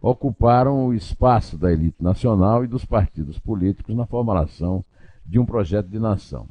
ocuparam 0.00 0.86
o 0.86 0.94
espaço 0.94 1.56
da 1.56 1.72
elite 1.72 2.02
nacional 2.02 2.64
e 2.64 2.68
dos 2.68 2.84
partidos 2.84 3.38
políticos 3.38 3.96
na 3.96 4.06
formulação 4.06 4.84
de 5.26 5.38
um 5.38 5.44
projeto 5.44 5.88
de 5.88 5.98
nação. 5.98 6.46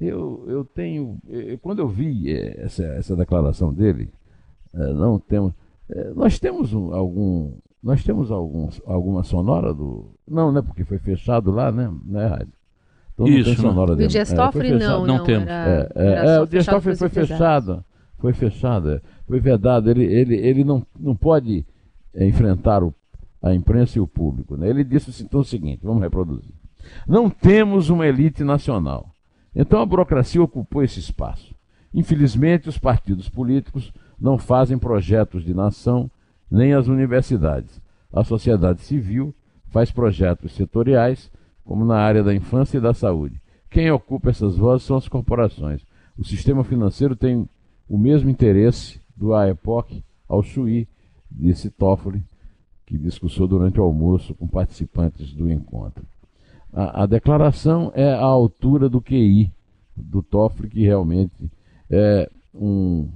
Eu, 0.00 0.44
eu 0.48 0.64
tenho. 0.64 1.18
Eu, 1.28 1.58
quando 1.58 1.78
eu 1.78 1.88
vi 1.88 2.30
eh, 2.30 2.56
essa, 2.58 2.84
essa 2.84 3.16
declaração 3.16 3.72
dele, 3.72 4.10
não 4.92 5.18
temos. 5.18 5.52
Eh, 5.90 6.12
nós 6.14 6.38
temos 6.38 6.72
um, 6.72 6.94
algum. 6.94 7.52
Nós 7.82 8.02
temos 8.02 8.30
algum, 8.30 8.68
alguma 8.86 9.22
sonora 9.22 9.72
do. 9.72 10.10
Não, 10.26 10.50
né? 10.50 10.60
Porque 10.60 10.84
foi 10.84 10.98
fechado 10.98 11.50
lá, 11.50 11.70
né? 11.70 11.92
né 12.04 12.26
rádio? 12.26 12.52
Então, 13.14 13.26
Isso, 13.26 13.38
não 13.38 13.44
tem 13.44 13.56
sonora 13.56 13.90
não. 13.92 13.96
Do 13.96 14.08
Dias 14.08 14.32
Toffoli, 14.32 14.68
é, 14.68 14.78
não, 14.78 15.06
não, 15.06 15.18
não 15.18 15.24
temos. 15.24 15.48
Era, 15.48 15.90
é, 15.94 16.08
é, 16.08 16.36
é 16.36 16.40
o 16.40 16.46
Dias 16.46 16.66
Toffoli 16.66 16.96
foi 16.96 17.08
fechado. 17.08 17.84
Foi 18.18 18.32
fechado, 18.32 18.90
é. 18.92 19.00
foi 19.26 19.40
vedado. 19.40 19.90
Ele, 19.90 20.04
ele, 20.04 20.36
ele 20.36 20.64
não, 20.64 20.84
não 20.98 21.14
pode 21.14 21.64
enfrentar 22.14 22.82
o, 22.82 22.94
a 23.42 23.54
imprensa 23.54 23.98
e 23.98 24.00
o 24.00 24.06
público. 24.06 24.56
Né? 24.56 24.68
Ele 24.68 24.84
disse 24.84 25.22
então 25.22 25.40
o 25.40 25.44
seguinte: 25.44 25.80
vamos 25.82 26.02
reproduzir. 26.02 26.52
Não 27.06 27.28
temos 27.28 27.90
uma 27.90 28.06
elite 28.06 28.44
nacional. 28.44 29.10
Então 29.54 29.80
a 29.80 29.86
burocracia 29.86 30.42
ocupou 30.42 30.82
esse 30.82 31.00
espaço. 31.00 31.54
Infelizmente, 31.92 32.68
os 32.68 32.78
partidos 32.78 33.28
políticos 33.28 33.92
não 34.20 34.38
fazem 34.38 34.78
projetos 34.78 35.44
de 35.44 35.54
nação, 35.54 36.10
nem 36.50 36.72
as 36.72 36.88
universidades. 36.88 37.80
A 38.12 38.24
sociedade 38.24 38.80
civil 38.82 39.34
faz 39.68 39.90
projetos 39.90 40.52
setoriais, 40.52 41.30
como 41.64 41.84
na 41.84 41.98
área 41.98 42.22
da 42.22 42.34
infância 42.34 42.78
e 42.78 42.80
da 42.80 42.94
saúde. 42.94 43.40
Quem 43.68 43.90
ocupa 43.90 44.30
essas 44.30 44.56
vozes 44.56 44.86
são 44.86 44.96
as 44.96 45.08
corporações. 45.08 45.82
O 46.16 46.24
sistema 46.24 46.64
financeiro 46.64 47.14
tem 47.14 47.48
o 47.88 47.98
mesmo 47.98 48.30
interesse 48.30 49.00
do 49.16 49.34
AEPOC 49.34 50.02
ao 50.28 50.42
Chuí, 50.42 50.88
disse 51.30 51.70
Toffoli, 51.70 52.22
que 52.86 52.96
discursou 52.96 53.46
durante 53.46 53.80
o 53.80 53.82
almoço 53.82 54.34
com 54.34 54.46
participantes 54.46 55.32
do 55.32 55.50
encontro. 55.50 56.04
A, 56.72 57.02
a 57.02 57.06
declaração 57.06 57.92
é 57.94 58.12
à 58.12 58.20
altura 58.20 58.88
do 58.88 59.00
QI 59.00 59.52
do 59.96 60.22
Toffoli, 60.22 60.68
que 60.68 60.82
realmente 60.82 61.50
é 61.90 62.30
um 62.54 63.08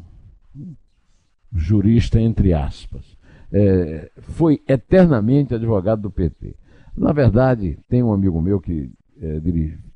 jurista, 1.55 2.21
entre 2.21 2.53
aspas. 2.53 3.17
É, 3.53 4.11
foi 4.19 4.63
eternamente 4.69 5.55
advogado 5.55 6.03
do 6.03 6.11
PT. 6.11 6.55
Na 6.97 7.13
verdade, 7.13 7.79
tem 7.89 8.03
um 8.03 8.13
amigo 8.13 8.41
meu 8.41 8.61
que 8.61 8.91
é, 9.21 9.41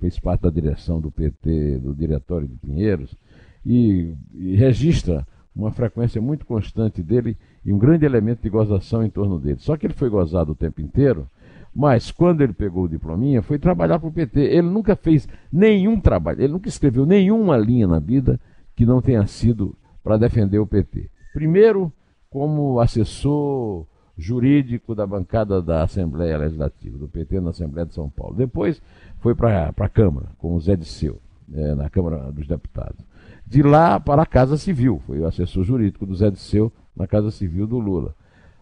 fez 0.01 0.19
parte 0.19 0.43
da 0.43 0.51
direção 0.51 1.01
do 1.01 1.11
PT, 1.11 1.79
do 1.79 1.95
Diretório 1.95 2.49
de 2.49 2.57
Pinheiros, 2.57 3.17
e, 3.65 4.15
e 4.35 4.55
registra 4.57 5.27
uma 5.55 5.71
frequência 5.71 6.21
muito 6.21 6.45
constante 6.45 7.03
dele 7.03 7.37
e 7.65 7.73
um 7.73 7.79
grande 7.79 8.05
elemento 8.05 8.43
de 8.43 8.51
gozação 8.51 9.05
em 9.05 9.11
torno 9.11 9.39
dele. 9.39 9.59
Só 9.61 9.77
que 9.77 9.87
ele 9.87 9.95
foi 9.95 10.11
gozado 10.11 10.53
o 10.53 10.57
tempo 10.57 10.81
inteiro, 10.81 11.29
mas 11.75 12.11
quando 12.11 12.43
ele 12.43 12.53
pegou 12.53 12.85
o 12.85 12.89
diplominha, 12.89 13.43
foi 13.43 13.59
trabalhar 13.59 13.99
para 13.99 14.09
o 14.09 14.13
PT. 14.13 14.41
Ele 14.41 14.69
nunca 14.69 14.95
fez 14.95 15.29
nenhum 15.53 15.99
trabalho, 15.99 16.43
ele 16.43 16.53
nunca 16.53 16.69
escreveu 16.69 17.07
nenhuma 17.07 17.57
linha 17.57 17.87
na 17.87 17.99
vida 17.99 18.39
que 18.77 18.85
não 18.85 19.01
tenha 19.01 19.27
sido 19.27 19.77
para 20.03 20.17
defender 20.17 20.59
o 20.59 20.67
PT. 20.67 21.09
Primeiro, 21.35 21.93
como 22.31 22.79
assessor 22.79 23.85
jurídico 24.17 24.95
da 24.95 25.05
bancada 25.05 25.61
da 25.61 25.83
Assembleia 25.83 26.38
Legislativa, 26.38 26.97
do 26.97 27.09
PT 27.09 27.41
na 27.41 27.50
Assembleia 27.50 27.85
de 27.85 27.93
São 27.93 28.09
Paulo. 28.09 28.37
Depois 28.37 28.81
foi 29.19 29.35
para 29.35 29.75
a 29.76 29.88
Câmara, 29.88 30.29
com 30.38 30.55
o 30.55 30.61
Zé 30.61 30.76
Disseu, 30.76 31.19
é, 31.53 31.75
na 31.75 31.91
Câmara 31.91 32.31
dos 32.31 32.47
Deputados. 32.47 33.05
De 33.45 33.64
lá 33.64 33.99
para 33.99 34.23
a 34.23 34.26
Casa 34.26 34.57
Civil, 34.57 35.03
foi 35.09 35.19
o 35.19 35.26
assessor 35.26 35.64
jurídico 35.64 36.07
do 36.07 36.14
Zé 36.14 36.31
Disseu 36.31 36.73
na 36.97 37.09
Casa 37.09 37.33
Civil 37.33 37.67
do 37.67 37.81
Lula. 37.81 38.14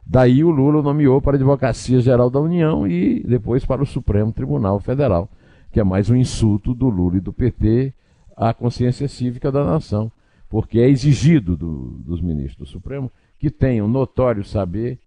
Daí 0.04 0.42
o 0.42 0.50
Lula 0.50 0.80
nomeou 0.80 1.20
para 1.20 1.32
a 1.32 1.38
Advocacia 1.38 2.00
Geral 2.00 2.30
da 2.30 2.40
União 2.40 2.88
e 2.88 3.22
depois 3.22 3.66
para 3.66 3.82
o 3.82 3.86
Supremo 3.86 4.32
Tribunal 4.32 4.80
Federal, 4.80 5.28
que 5.70 5.78
é 5.78 5.84
mais 5.84 6.08
um 6.08 6.16
insulto 6.16 6.74
do 6.74 6.88
Lula 6.88 7.18
e 7.18 7.20
do 7.20 7.34
PT 7.34 7.92
à 8.34 8.54
consciência 8.54 9.06
cívica 9.08 9.52
da 9.52 9.62
nação, 9.62 10.10
porque 10.52 10.80
é 10.80 10.86
exigido 10.86 11.56
do, 11.56 11.92
dos 12.04 12.20
ministros 12.20 12.68
do 12.68 12.70
Supremo 12.70 13.10
que 13.38 13.50
tenham 13.50 13.88
notório 13.88 14.44
saber 14.44 14.98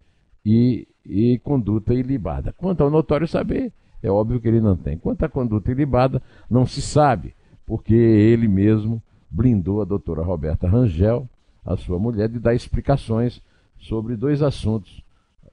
e, 0.44 0.88
e 1.06 1.38
conduta 1.38 1.94
ilibada. 1.94 2.52
Quanto 2.52 2.82
ao 2.82 2.90
notório 2.90 3.28
saber, 3.28 3.72
é 4.02 4.10
óbvio 4.10 4.42
que 4.42 4.48
ele 4.48 4.60
não 4.60 4.76
tem. 4.76 4.98
Quanto 4.98 5.24
à 5.24 5.30
conduta 5.30 5.70
ilibada, 5.70 6.20
não 6.50 6.66
se 6.66 6.82
sabe, 6.82 7.36
porque 7.64 7.94
ele 7.94 8.48
mesmo 8.48 9.00
blindou 9.30 9.84
a 9.84 9.86
doutora 9.86 10.24
Roberta 10.24 10.68
Rangel, 10.68 11.30
a 11.64 11.78
sua 11.78 12.00
mulher, 12.00 12.28
de 12.28 12.40
dar 12.40 12.56
explicações 12.56 13.40
sobre 13.78 14.16
dois 14.16 14.42
assuntos 14.42 15.04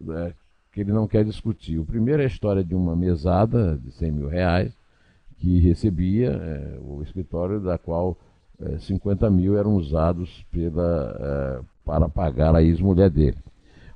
é, 0.08 0.32
que 0.72 0.80
ele 0.80 0.92
não 0.92 1.06
quer 1.06 1.22
discutir. 1.22 1.78
O 1.78 1.84
primeiro 1.84 2.22
é 2.22 2.24
a 2.24 2.28
história 2.28 2.64
de 2.64 2.74
uma 2.74 2.96
mesada 2.96 3.76
de 3.76 3.92
100 3.92 4.10
mil 4.10 4.28
reais 4.28 4.72
que 5.36 5.60
recebia 5.60 6.30
é, 6.30 6.78
o 6.80 7.02
escritório, 7.02 7.60
da 7.60 7.76
qual 7.76 8.16
50 8.80 9.30
mil 9.30 9.56
eram 9.56 9.74
usados 9.76 10.44
pela, 10.50 11.16
é, 11.20 11.60
para 11.84 12.08
pagar 12.08 12.54
a 12.54 12.62
ex-mulher 12.62 13.10
dele. 13.10 13.38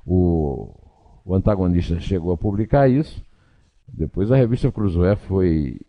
O, 0.05 0.69
o 1.25 1.35
antagonista 1.35 1.99
chegou 1.99 2.31
a 2.31 2.37
publicar 2.37 2.89
isso. 2.89 3.21
Depois 3.87 4.31
a 4.31 4.35
revista 4.35 4.71
Cruzoé 4.71 5.15
foi 5.15 5.79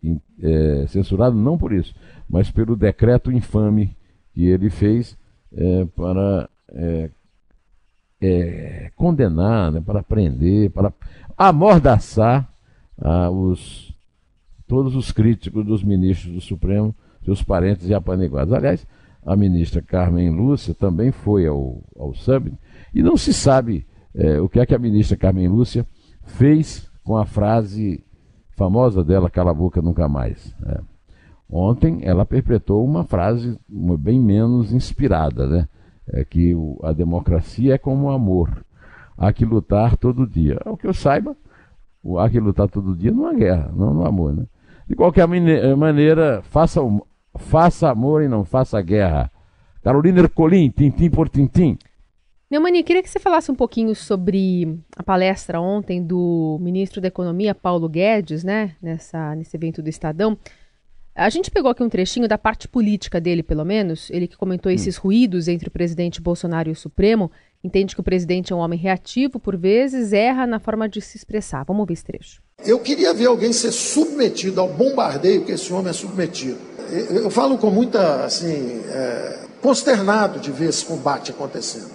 é, 0.40 0.86
censurada 0.88 1.34
não 1.34 1.58
por 1.58 1.72
isso, 1.72 1.94
mas 2.28 2.50
pelo 2.50 2.76
decreto 2.76 3.32
infame 3.32 3.96
que 4.32 4.44
ele 4.44 4.70
fez 4.70 5.16
é, 5.52 5.84
para 5.84 6.48
é, 6.70 7.10
é, 8.20 8.90
condenar, 8.96 9.72
né, 9.72 9.80
para 9.84 10.02
prender, 10.02 10.70
para 10.70 10.92
amordaçar 11.36 12.48
ah, 13.00 13.30
os, 13.30 13.94
todos 14.66 14.94
os 14.94 15.12
críticos 15.12 15.64
dos 15.64 15.82
ministros 15.82 16.32
do 16.32 16.40
Supremo, 16.40 16.94
seus 17.28 17.42
parentes 17.42 17.88
e 17.88 17.94
apaniguados. 17.94 18.54
Aliás, 18.54 18.86
a 19.24 19.36
ministra 19.36 19.82
Carmen 19.82 20.30
Lúcia 20.30 20.74
também 20.74 21.12
foi 21.12 21.46
ao, 21.46 21.82
ao 21.98 22.14
summit 22.14 22.56
e 22.94 23.02
não 23.02 23.16
se 23.16 23.34
sabe 23.34 23.86
é, 24.14 24.40
o 24.40 24.48
que 24.48 24.58
é 24.58 24.64
que 24.64 24.74
a 24.74 24.78
ministra 24.78 25.16
Carmen 25.16 25.48
Lúcia 25.48 25.86
fez 26.24 26.90
com 27.04 27.16
a 27.16 27.26
frase 27.26 28.02
famosa 28.56 29.04
dela, 29.04 29.28
cala 29.28 29.50
a 29.50 29.54
boca 29.54 29.82
nunca 29.82 30.08
mais. 30.08 30.54
Né? 30.60 30.78
Ontem 31.50 32.00
ela 32.02 32.24
perpetrou 32.24 32.84
uma 32.84 33.04
frase 33.04 33.58
bem 33.68 34.18
menos 34.18 34.72
inspirada, 34.72 35.46
né? 35.46 35.68
é 36.10 36.24
que 36.24 36.54
o, 36.54 36.80
a 36.82 36.92
democracia 36.92 37.74
é 37.74 37.78
como 37.78 38.06
o 38.06 38.10
amor. 38.10 38.64
Há 39.16 39.32
que 39.32 39.44
lutar 39.44 39.96
todo 39.96 40.26
dia. 40.26 40.58
Ao 40.64 40.76
que 40.76 40.86
eu 40.86 40.94
saiba, 40.94 41.36
o, 42.02 42.18
há 42.18 42.30
que 42.30 42.40
lutar 42.40 42.68
todo 42.68 42.96
dia 42.96 43.12
numa 43.12 43.34
guerra, 43.34 43.70
não 43.76 43.92
no 43.92 44.06
amor. 44.06 44.34
Né? 44.34 44.46
De 44.88 44.96
qualquer 44.96 45.26
maneira, 45.76 46.40
faça, 46.42 46.80
faça 47.38 47.88
amor 47.88 48.22
e 48.22 48.28
não 48.28 48.44
faça 48.44 48.80
guerra. 48.82 49.30
Carolina 49.82 50.20
Ercolim, 50.20 50.70
tintim 50.70 51.08
por 51.08 51.28
tintim. 51.28 51.78
Neumani, 52.50 52.82
queria 52.82 53.02
que 53.02 53.10
você 53.10 53.18
falasse 53.18 53.50
um 53.50 53.54
pouquinho 53.54 53.94
sobre 53.94 54.78
a 54.96 55.02
palestra 55.02 55.60
ontem 55.60 56.02
do 56.02 56.58
ministro 56.60 57.00
da 57.00 57.08
Economia, 57.08 57.54
Paulo 57.54 57.88
Guedes, 57.88 58.42
né, 58.42 58.74
nessa, 58.80 59.34
nesse 59.34 59.54
evento 59.54 59.82
do 59.82 59.88
Estadão. 59.88 60.36
A 61.14 61.28
gente 61.28 61.50
pegou 61.50 61.70
aqui 61.70 61.82
um 61.82 61.88
trechinho 61.88 62.28
da 62.28 62.38
parte 62.38 62.66
política 62.66 63.20
dele, 63.20 63.42
pelo 63.42 63.64
menos, 63.64 64.08
ele 64.10 64.26
que 64.26 64.36
comentou 64.36 64.70
esses 64.70 64.96
hum. 64.96 65.00
ruídos 65.02 65.48
entre 65.48 65.68
o 65.68 65.70
presidente 65.70 66.22
Bolsonaro 66.22 66.68
e 66.68 66.72
o 66.72 66.76
Supremo, 66.76 67.30
entende 67.62 67.94
que 67.94 68.00
o 68.00 68.04
presidente 68.04 68.52
é 68.52 68.56
um 68.56 68.60
homem 68.60 68.78
reativo, 68.78 69.38
por 69.38 69.56
vezes, 69.56 70.12
erra 70.12 70.46
na 70.46 70.58
forma 70.58 70.88
de 70.88 71.00
se 71.00 71.16
expressar. 71.16 71.64
Vamos 71.64 71.80
ouvir 71.80 71.94
esse 71.94 72.04
trecho. 72.04 72.40
Eu 72.64 72.78
queria 72.78 73.12
ver 73.12 73.26
alguém 73.26 73.52
ser 73.52 73.72
submetido 73.72 74.60
ao 74.60 74.72
bombardeio 74.72 75.44
que 75.44 75.52
esse 75.52 75.72
homem 75.72 75.90
é 75.90 75.92
submetido. 75.92 76.77
Eu, 76.90 77.24
eu 77.24 77.30
falo 77.30 77.58
com 77.58 77.70
muita, 77.70 78.24
assim, 78.24 78.82
é, 78.88 79.38
consternado 79.62 80.38
de 80.38 80.50
ver 80.50 80.68
esse 80.68 80.84
combate 80.84 81.30
acontecendo. 81.30 81.90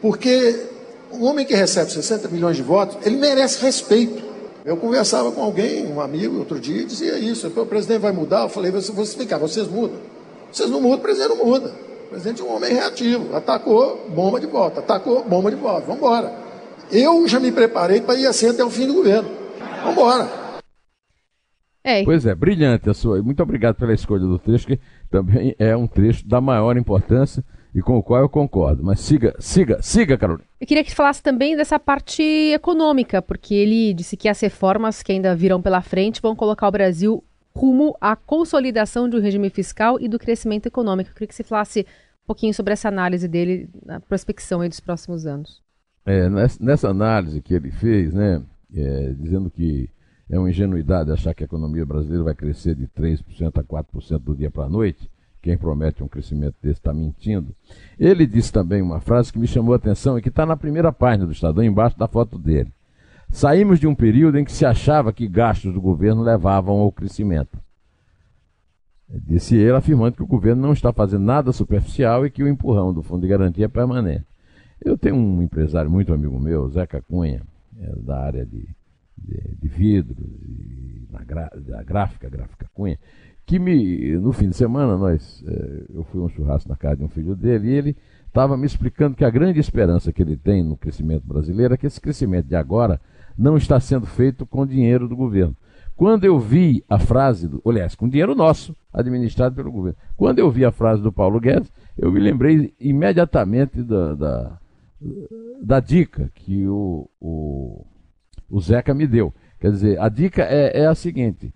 Porque 0.00 0.66
um 1.12 1.24
homem 1.24 1.44
que 1.44 1.54
recebe 1.54 1.90
60 1.90 2.28
milhões 2.28 2.56
de 2.56 2.62
votos, 2.62 2.98
ele 3.04 3.16
merece 3.16 3.62
respeito. 3.64 4.22
Eu 4.64 4.76
conversava 4.76 5.32
com 5.32 5.42
alguém, 5.42 5.86
um 5.86 6.00
amigo, 6.00 6.38
outro 6.38 6.60
dia, 6.60 6.82
e 6.82 6.84
dizia 6.84 7.18
isso. 7.18 7.48
O 7.48 7.66
presidente 7.66 8.00
vai 8.00 8.12
mudar? 8.12 8.42
Eu 8.42 8.48
falei, 8.48 8.70
vou 8.70 9.02
explicar, 9.02 9.38
vocês 9.38 9.66
mudam. 9.66 9.98
Vocês 10.52 10.68
não 10.68 10.80
mudam, 10.80 10.98
o 10.98 11.00
presidente 11.00 11.36
não 11.36 11.44
muda. 11.44 11.72
O 12.06 12.10
presidente 12.10 12.42
é 12.42 12.44
um 12.44 12.54
homem 12.54 12.72
reativo. 12.72 13.34
Atacou, 13.34 14.06
bomba 14.08 14.38
de 14.38 14.46
volta. 14.46 14.80
Atacou, 14.80 15.24
bomba 15.24 15.50
de 15.50 15.56
volta. 15.56 15.82
Vamos 15.82 15.96
embora. 15.96 16.32
Eu 16.92 17.26
já 17.26 17.38
me 17.38 17.52
preparei 17.52 18.00
para 18.00 18.16
ir 18.16 18.26
assim 18.26 18.48
até 18.48 18.64
o 18.64 18.70
fim 18.70 18.86
do 18.86 18.94
governo. 18.94 19.30
Vamos 19.82 19.92
embora. 19.92 20.39
É. 21.82 22.04
Pois 22.04 22.26
é, 22.26 22.34
brilhante 22.34 22.90
a 22.90 22.94
sua. 22.94 23.22
Muito 23.22 23.42
obrigado 23.42 23.76
pela 23.76 23.94
escolha 23.94 24.20
do 24.20 24.38
trecho, 24.38 24.66
que 24.66 24.78
também 25.10 25.54
é 25.58 25.76
um 25.76 25.86
trecho 25.86 26.26
da 26.26 26.40
maior 26.40 26.76
importância 26.76 27.42
e 27.74 27.80
com 27.80 27.96
o 27.96 28.02
qual 28.02 28.20
eu 28.20 28.28
concordo. 28.28 28.82
Mas 28.84 29.00
siga, 29.00 29.34
siga, 29.38 29.80
siga, 29.82 30.18
Carolina. 30.18 30.46
Eu 30.60 30.66
queria 30.66 30.84
que 30.84 30.94
falasse 30.94 31.22
também 31.22 31.56
dessa 31.56 31.78
parte 31.78 32.22
econômica, 32.22 33.22
porque 33.22 33.54
ele 33.54 33.94
disse 33.94 34.16
que 34.16 34.28
as 34.28 34.38
reformas 34.40 35.02
que 35.02 35.12
ainda 35.12 35.34
virão 35.34 35.62
pela 35.62 35.80
frente 35.80 36.20
vão 36.20 36.36
colocar 36.36 36.68
o 36.68 36.72
Brasil 36.72 37.24
rumo 37.54 37.96
à 38.00 38.14
consolidação 38.14 39.08
de 39.08 39.16
um 39.16 39.20
regime 39.20 39.50
fiscal 39.50 39.98
e 40.00 40.08
do 40.08 40.18
crescimento 40.18 40.66
econômico. 40.66 41.10
Eu 41.10 41.14
queria 41.14 41.28
que 41.28 41.34
você 41.34 41.42
falasse 41.42 41.80
um 42.24 42.26
pouquinho 42.26 42.54
sobre 42.54 42.72
essa 42.72 42.88
análise 42.88 43.26
dele 43.26 43.68
na 43.84 44.00
prospecção 44.00 44.66
dos 44.68 44.80
próximos 44.80 45.26
anos. 45.26 45.62
É, 46.06 46.28
nessa 46.60 46.88
análise 46.88 47.40
que 47.40 47.54
ele 47.54 47.70
fez, 47.70 48.14
né, 48.14 48.42
é, 48.74 49.14
dizendo 49.18 49.50
que 49.50 49.90
é 50.30 50.38
uma 50.38 50.48
ingenuidade 50.48 51.10
achar 51.10 51.34
que 51.34 51.42
a 51.42 51.46
economia 51.46 51.84
brasileira 51.84 52.22
vai 52.22 52.34
crescer 52.34 52.76
de 52.76 52.86
3% 52.86 53.58
a 53.58 53.64
4% 53.64 54.18
do 54.20 54.36
dia 54.36 54.50
para 54.50 54.64
a 54.64 54.68
noite, 54.68 55.10
quem 55.42 55.58
promete 55.58 56.04
um 56.04 56.08
crescimento 56.08 56.54
desse 56.62 56.78
está 56.78 56.94
mentindo. 56.94 57.54
Ele 57.98 58.26
disse 58.26 58.52
também 58.52 58.80
uma 58.80 59.00
frase 59.00 59.32
que 59.32 59.38
me 59.38 59.46
chamou 59.46 59.72
a 59.72 59.76
atenção 59.76 60.16
e 60.16 60.22
que 60.22 60.28
está 60.28 60.46
na 60.46 60.56
primeira 60.56 60.92
página 60.92 61.26
do 61.26 61.32
Estadão, 61.32 61.64
embaixo 61.64 61.98
da 61.98 62.06
foto 62.06 62.38
dele. 62.38 62.72
Saímos 63.30 63.80
de 63.80 63.86
um 63.86 63.94
período 63.94 64.38
em 64.38 64.44
que 64.44 64.52
se 64.52 64.64
achava 64.64 65.12
que 65.12 65.26
gastos 65.26 65.72
do 65.72 65.80
governo 65.80 66.22
levavam 66.22 66.78
ao 66.78 66.92
crescimento. 66.92 67.58
Disse 69.08 69.56
ele, 69.56 69.72
afirmando 69.72 70.16
que 70.16 70.22
o 70.22 70.26
governo 70.26 70.62
não 70.62 70.72
está 70.72 70.92
fazendo 70.92 71.24
nada 71.24 71.52
superficial 71.52 72.24
e 72.24 72.30
que 72.30 72.42
o 72.44 72.48
empurrão 72.48 72.92
do 72.92 73.02
Fundo 73.02 73.22
de 73.22 73.28
Garantia 73.28 73.64
é 73.64 73.68
permanente. 73.68 74.26
Eu 74.80 74.96
tenho 74.96 75.16
um 75.16 75.42
empresário 75.42 75.90
muito 75.90 76.12
amigo 76.12 76.38
meu, 76.38 76.68
Zeca 76.68 77.02
Cunha, 77.02 77.42
é 77.80 77.92
da 77.96 78.20
área 78.20 78.46
de, 78.46 78.68
de, 79.22 79.68
vidros, 79.68 80.18
e 80.18 81.06
na 81.10 81.20
da 81.54 81.82
gráfica, 81.82 82.28
gráfica 82.28 82.68
Cunha, 82.74 82.98
que 83.46 83.58
me, 83.58 84.16
no 84.16 84.32
fim 84.32 84.48
de 84.48 84.56
semana, 84.56 84.96
nós, 84.96 85.42
é, 85.46 85.84
eu 85.94 86.04
fui 86.04 86.20
um 86.20 86.28
churrasco 86.28 86.68
na 86.68 86.76
casa 86.76 86.98
de 86.98 87.04
um 87.04 87.08
filho 87.08 87.34
dele 87.34 87.68
e 87.68 87.72
ele 87.72 87.96
estava 88.26 88.56
me 88.56 88.64
explicando 88.64 89.16
que 89.16 89.24
a 89.24 89.30
grande 89.30 89.58
esperança 89.58 90.12
que 90.12 90.22
ele 90.22 90.36
tem 90.36 90.62
no 90.62 90.76
crescimento 90.76 91.26
brasileiro 91.26 91.74
é 91.74 91.76
que 91.76 91.86
esse 91.86 92.00
crescimento 92.00 92.46
de 92.46 92.54
agora 92.54 93.00
não 93.36 93.56
está 93.56 93.80
sendo 93.80 94.06
feito 94.06 94.46
com 94.46 94.66
dinheiro 94.66 95.08
do 95.08 95.16
governo. 95.16 95.56
Quando 95.96 96.24
eu 96.24 96.38
vi 96.38 96.82
a 96.88 96.98
frase, 96.98 97.48
do, 97.48 97.60
aliás, 97.66 97.94
com 97.94 98.08
dinheiro 98.08 98.34
nosso, 98.34 98.74
administrado 98.92 99.54
pelo 99.54 99.72
governo, 99.72 99.98
quando 100.16 100.38
eu 100.38 100.50
vi 100.50 100.64
a 100.64 100.72
frase 100.72 101.02
do 101.02 101.12
Paulo 101.12 101.40
Guedes, 101.40 101.70
eu 101.98 102.10
me 102.10 102.20
lembrei 102.20 102.72
imediatamente 102.80 103.82
da, 103.82 104.14
da, 104.14 104.58
da 105.60 105.80
dica 105.80 106.30
que 106.34 106.66
o, 106.66 107.06
o, 107.20 107.84
o, 108.50 108.60
Zeca 108.60 108.92
me 108.92 109.06
deu. 109.06 109.32
Quer 109.58 109.70
dizer, 109.70 110.00
a 110.00 110.08
dica 110.08 110.42
é, 110.42 110.82
é 110.82 110.86
a 110.86 110.94
seguinte: 110.94 111.52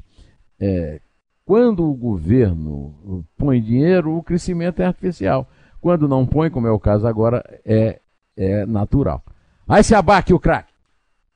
é, 0.60 1.00
quando 1.44 1.88
o 1.88 1.94
governo 1.94 3.24
põe 3.36 3.60
dinheiro, 3.60 4.16
o 4.16 4.22
crescimento 4.22 4.80
é 4.80 4.86
artificial. 4.86 5.48
Quando 5.80 6.08
não 6.08 6.26
põe, 6.26 6.48
como 6.50 6.66
é 6.66 6.70
o 6.70 6.80
caso 6.80 7.06
agora, 7.06 7.42
é, 7.64 8.00
é 8.36 8.64
natural. 8.64 9.22
Aí 9.68 9.82
se 9.82 9.94
abaque 9.94 10.32
o 10.32 10.40
craque. 10.40 10.72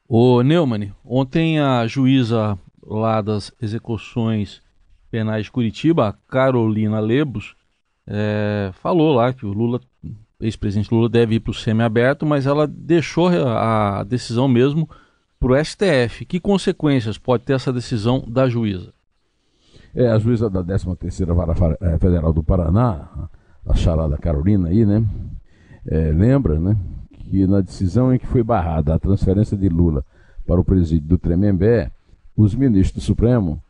Ô 0.09 0.43
Neumann, 0.43 0.93
ontem 1.05 1.61
a 1.61 1.87
juíza 1.87 2.59
lá 2.83 3.21
das 3.21 3.53
execuções 3.61 4.63
penais 5.11 5.45
de 5.45 5.53
Curitiba, 5.53 6.19
Carolina 6.27 7.01
Lebos, 7.01 7.55
é, 8.07 8.71
falou 8.73 9.15
lá 9.15 9.33
que 9.35 9.45
o 9.45 9.53
Lula, 9.53 9.81
ex-presidente 10.41 10.93
Lula, 10.93 11.11
deve 11.11 11.35
ir 11.35 11.41
para 11.41 11.51
o 11.51 11.55
semiaberto, 11.55 12.25
mas 12.25 12.47
ela 12.47 12.67
deixou 12.67 13.29
a 13.29 14.03
decisão 14.05 14.49
mesmo 14.49 14.89
para 15.39 15.53
o 15.53 15.65
STF. 15.65 16.25
Que 16.25 16.41
consequências 16.41 17.19
pode 17.19 17.45
ter 17.45 17.55
essa 17.55 17.73
decisão 17.73 18.25
da 18.27 18.49
juíza? 18.49 18.93
É, 19.95 20.09
a 20.09 20.19
juíza 20.19 20.51
da 20.51 20.63
13ª 20.63 21.35
Vara 21.35 21.55
é, 21.81 21.99
Federal 21.99 22.33
do 22.33 22.43
Paraná, 22.43 23.09
a 23.67 23.75
charada 23.75 24.17
Carolina 24.19 24.69
aí, 24.69 24.85
né? 24.85 25.05
É, 25.87 26.13
lembra, 26.13 26.59
né? 26.59 26.77
que 27.29 27.47
na 27.47 27.61
decisão 27.61 28.13
em 28.13 28.19
que 28.19 28.27
foi 28.27 28.43
barrada 28.43 28.95
a 28.95 28.99
transferência 28.99 29.57
de 29.57 29.69
Lula 29.69 30.05
para 30.47 30.61
o 30.61 30.65
presídio 30.65 31.07
do 31.07 31.19
Tremembé, 31.19 31.91
os 32.37 32.55
ministros 32.55 33.03
do 33.03 33.07
Supremo 33.07 33.63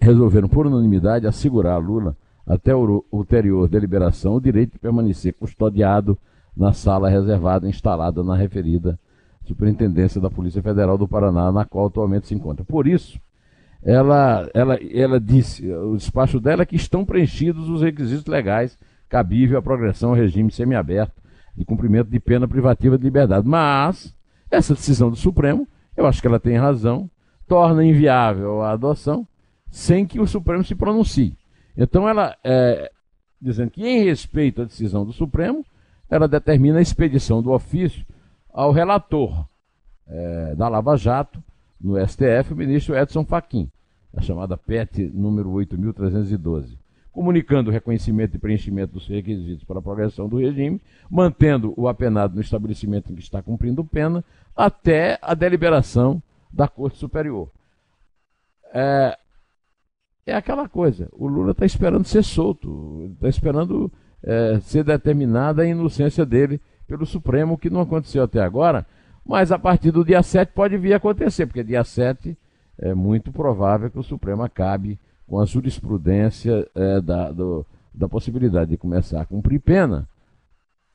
resolveram 0.00 0.48
por 0.48 0.66
unanimidade 0.66 1.26
assegurar 1.26 1.74
a 1.74 1.78
Lula 1.78 2.16
até 2.46 2.74
o 2.74 3.04
ulterior 3.10 3.68
deliberação 3.68 4.34
o 4.34 4.40
direito 4.40 4.72
de 4.72 4.78
permanecer 4.78 5.34
custodiado 5.34 6.16
na 6.56 6.72
sala 6.72 7.08
reservada 7.08 7.68
instalada 7.68 8.22
na 8.22 8.36
referida 8.36 8.98
Superintendência 9.50 10.20
da 10.20 10.30
Polícia 10.30 10.62
Federal 10.62 10.96
do 10.96 11.08
Paraná, 11.08 11.50
na 11.50 11.64
qual 11.64 11.86
atualmente 11.86 12.28
se 12.28 12.34
encontra. 12.34 12.64
Por 12.64 12.86
isso, 12.86 13.20
ela, 13.82 14.48
ela, 14.54 14.78
ela 14.92 15.18
disse, 15.18 15.68
o 15.72 15.96
despacho 15.96 16.38
dela 16.38 16.62
é 16.62 16.66
que 16.66 16.76
estão 16.76 17.04
preenchidos 17.04 17.68
os 17.68 17.82
requisitos 17.82 18.26
legais 18.26 18.78
cabível 19.08 19.58
à 19.58 19.62
progressão 19.62 20.10
ao 20.10 20.16
regime 20.16 20.52
semiaberto 20.52 21.20
de 21.56 21.64
cumprimento 21.64 22.08
de 22.08 22.20
pena 22.20 22.46
privativa 22.46 22.96
de 22.96 23.02
liberdade. 23.02 23.46
Mas 23.46 24.14
essa 24.50 24.74
decisão 24.74 25.10
do 25.10 25.16
Supremo, 25.16 25.66
eu 25.96 26.06
acho 26.06 26.20
que 26.20 26.28
ela 26.28 26.38
tem 26.38 26.56
razão, 26.56 27.10
torna 27.48 27.84
inviável 27.84 28.62
a 28.62 28.70
adoção 28.70 29.26
sem 29.68 30.06
que 30.06 30.20
o 30.20 30.26
Supremo 30.26 30.64
se 30.64 30.76
pronuncie. 30.76 31.36
Então 31.76 32.08
ela, 32.08 32.36
é, 32.44 32.90
dizendo 33.42 33.70
que 33.72 33.84
em 33.84 34.04
respeito 34.04 34.62
à 34.62 34.64
decisão 34.64 35.04
do 35.04 35.12
Supremo, 35.12 35.64
ela 36.08 36.28
determina 36.28 36.78
a 36.78 36.82
expedição 36.82 37.42
do 37.42 37.50
ofício 37.50 38.04
ao 38.52 38.72
relator 38.72 39.46
é, 40.06 40.54
da 40.54 40.68
Lava 40.68 40.96
Jato 40.96 41.42
no 41.80 41.96
STF, 42.06 42.52
o 42.52 42.56
ministro 42.56 42.96
Edson 42.96 43.24
Fachin, 43.24 43.70
a 44.14 44.20
chamada 44.20 44.56
PET 44.56 45.10
número 45.14 45.50
8.312 45.50 46.80
comunicando 47.12 47.70
o 47.70 47.72
reconhecimento 47.72 48.36
e 48.36 48.38
preenchimento 48.38 48.94
dos 48.94 49.06
requisitos 49.06 49.64
para 49.64 49.78
a 49.78 49.82
progressão 49.82 50.28
do 50.28 50.38
regime, 50.38 50.80
mantendo 51.10 51.74
o 51.76 51.88
apenado 51.88 52.34
no 52.34 52.40
estabelecimento 52.40 53.10
em 53.10 53.14
que 53.14 53.22
está 53.22 53.42
cumprindo 53.42 53.84
pena, 53.84 54.24
até 54.56 55.18
a 55.20 55.34
deliberação 55.34 56.22
da 56.52 56.68
Corte 56.68 56.98
Superior. 56.98 57.50
É, 58.72 59.18
é 60.26 60.34
aquela 60.34 60.68
coisa, 60.68 61.08
o 61.12 61.26
Lula 61.26 61.50
está 61.50 61.66
esperando 61.66 62.04
ser 62.04 62.22
solto, 62.22 63.10
está 63.14 63.28
esperando 63.28 63.90
é, 64.22 64.60
ser 64.60 64.84
determinada 64.84 65.62
a 65.62 65.66
inocência 65.66 66.24
dele 66.24 66.60
pelo 66.90 67.06
Supremo, 67.06 67.56
que 67.56 67.70
não 67.70 67.82
aconteceu 67.82 68.24
até 68.24 68.40
agora, 68.40 68.84
mas 69.24 69.52
a 69.52 69.58
partir 69.58 69.92
do 69.92 70.04
dia 70.04 70.24
7 70.24 70.52
pode 70.52 70.76
vir 70.76 70.92
a 70.92 70.96
acontecer, 70.96 71.46
porque 71.46 71.62
dia 71.62 71.84
7 71.84 72.36
é 72.76 72.92
muito 72.92 73.30
provável 73.30 73.88
que 73.88 73.98
o 73.98 74.02
Supremo 74.02 74.42
acabe 74.42 74.98
com 75.24 75.38
a 75.38 75.44
jurisprudência 75.44 76.68
é, 76.74 77.00
da, 77.00 77.30
do, 77.30 77.64
da 77.94 78.08
possibilidade 78.08 78.72
de 78.72 78.76
começar 78.76 79.20
a 79.20 79.24
cumprir 79.24 79.60
pena 79.60 80.08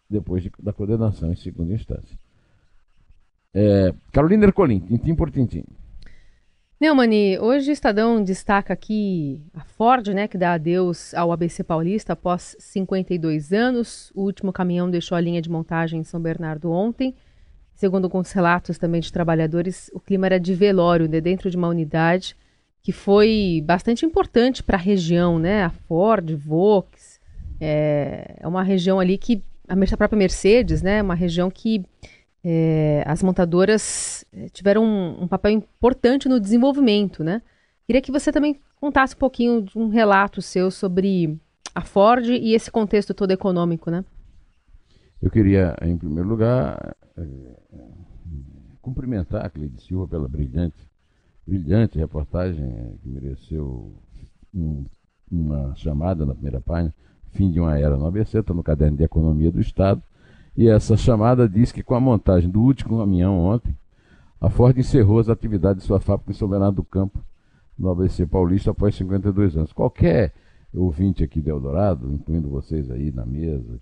depois 0.09 0.43
de, 0.43 0.51
da 0.59 0.73
condenação 0.73 1.31
em 1.31 1.35
segunda 1.35 1.73
instância. 1.73 2.19
É, 3.53 3.93
Carolina 4.11 4.43
Ercolim, 4.43 4.79
tintim 4.79 5.15
por 5.15 5.31
tintim. 5.31 5.63
Neumani, 6.77 7.39
hoje 7.39 7.71
o 7.71 7.73
Estadão 7.73 8.21
destaca 8.21 8.73
aqui 8.73 9.41
a 9.53 9.63
Ford, 9.63 10.07
né, 10.09 10.27
que 10.27 10.37
dá 10.37 10.53
adeus 10.53 11.13
ao 11.13 11.31
ABC 11.31 11.63
Paulista 11.63 12.11
após 12.11 12.53
52 12.59 13.53
anos. 13.53 14.11
O 14.13 14.23
último 14.23 14.51
caminhão 14.51 14.91
deixou 14.91 15.15
a 15.15 15.21
linha 15.21 15.41
de 15.41 15.49
montagem 15.49 16.01
em 16.01 16.03
São 16.03 16.19
Bernardo 16.19 16.69
ontem. 16.69 17.15
Segundo 17.73 18.05
alguns 18.05 18.29
relatos 18.33 18.77
também 18.77 18.99
de 18.99 19.11
trabalhadores, 19.11 19.89
o 19.93 20.01
clima 20.01 20.25
era 20.25 20.37
de 20.37 20.53
velório, 20.53 21.07
né, 21.07 21.21
dentro 21.21 21.49
de 21.49 21.55
uma 21.55 21.69
unidade 21.69 22.35
que 22.83 22.91
foi 22.91 23.63
bastante 23.65 24.05
importante 24.05 24.61
para 24.61 24.75
a 24.75 24.79
região, 24.79 25.39
né? 25.39 25.63
A 25.63 25.69
Ford, 25.69 26.29
Vox, 26.35 27.19
é, 27.59 28.35
é 28.37 28.47
uma 28.47 28.61
região 28.63 28.99
ali 28.99 29.17
que 29.17 29.41
a 29.67 29.97
própria 29.97 30.17
Mercedes, 30.17 30.81
né, 30.81 31.01
uma 31.01 31.15
região 31.15 31.49
que 31.49 31.83
é, 32.47 33.03
as 33.07 33.23
montadoras 33.23 34.23
é, 34.31 34.47
tiveram 34.49 34.85
um, 34.85 35.23
um, 35.23 35.27
papel 35.27 35.49
importante 35.49 36.29
no 36.29 36.39
desenvolvimento, 36.39 37.23
né? 37.23 37.41
Queria 37.87 38.03
que 38.03 38.11
você 38.11 38.31
também 38.31 38.61
contasse 38.79 39.15
um 39.15 39.17
pouquinho 39.17 39.63
de 39.63 39.75
um 39.75 39.87
relato 39.87 40.43
seu 40.43 40.69
sobre 40.69 41.39
a 41.73 41.81
Ford 41.81 42.23
e 42.27 42.53
esse 42.53 42.69
contexto 42.69 43.15
todo 43.15 43.31
econômico, 43.31 43.89
né? 43.89 44.05
Eu 45.19 45.31
queria, 45.31 45.75
em 45.81 45.97
primeiro 45.97 46.29
lugar, 46.29 46.95
é, 47.17 47.23
cumprimentar 48.79 49.43
a 49.43 49.49
Cleide 49.49 49.81
Silva 49.81 50.07
pela 50.07 50.27
brilhante, 50.27 50.77
brilhante 51.47 51.97
reportagem 51.97 52.99
que 53.01 53.09
mereceu 53.09 53.91
um, 54.53 54.85
uma 55.31 55.73
chamada 55.75 56.27
na 56.27 56.35
primeira 56.35 56.61
página, 56.61 56.93
fim 57.31 57.49
de 57.49 57.59
uma 57.59 57.79
era 57.79 57.97
no 57.97 58.05
ABC, 58.05 58.37
está 58.37 58.53
no 58.53 58.61
caderno 58.61 58.97
de 58.97 59.03
economia 59.03 59.51
do 59.51 59.59
Estado. 59.59 60.03
E 60.57 60.69
essa 60.69 60.95
chamada 60.95 61.49
diz 61.49 61.71
que 61.71 61.83
com 61.83 61.95
a 61.95 61.99
montagem 61.99 62.49
do 62.49 62.61
último 62.61 62.99
caminhão 62.99 63.39
ontem, 63.39 63.75
a 64.39 64.49
Ford 64.49 64.77
encerrou 64.77 65.19
as 65.19 65.29
atividades 65.29 65.81
de 65.81 65.87
sua 65.87 65.99
fábrica 65.99 66.31
em 66.31 66.35
São 66.35 66.47
Bernardo 66.47 66.75
do 66.75 66.83
Campo, 66.83 67.19
no 67.77 67.89
ABC 67.89 68.25
Paulista, 68.25 68.71
após 68.71 68.95
52 68.95 69.57
anos. 69.57 69.73
Qualquer 69.73 70.33
ouvinte 70.73 71.23
aqui 71.23 71.41
de 71.41 71.49
Eldorado, 71.49 72.13
incluindo 72.13 72.49
vocês 72.49 72.89
aí 72.89 73.11
na 73.11 73.25
mesa, 73.25 73.79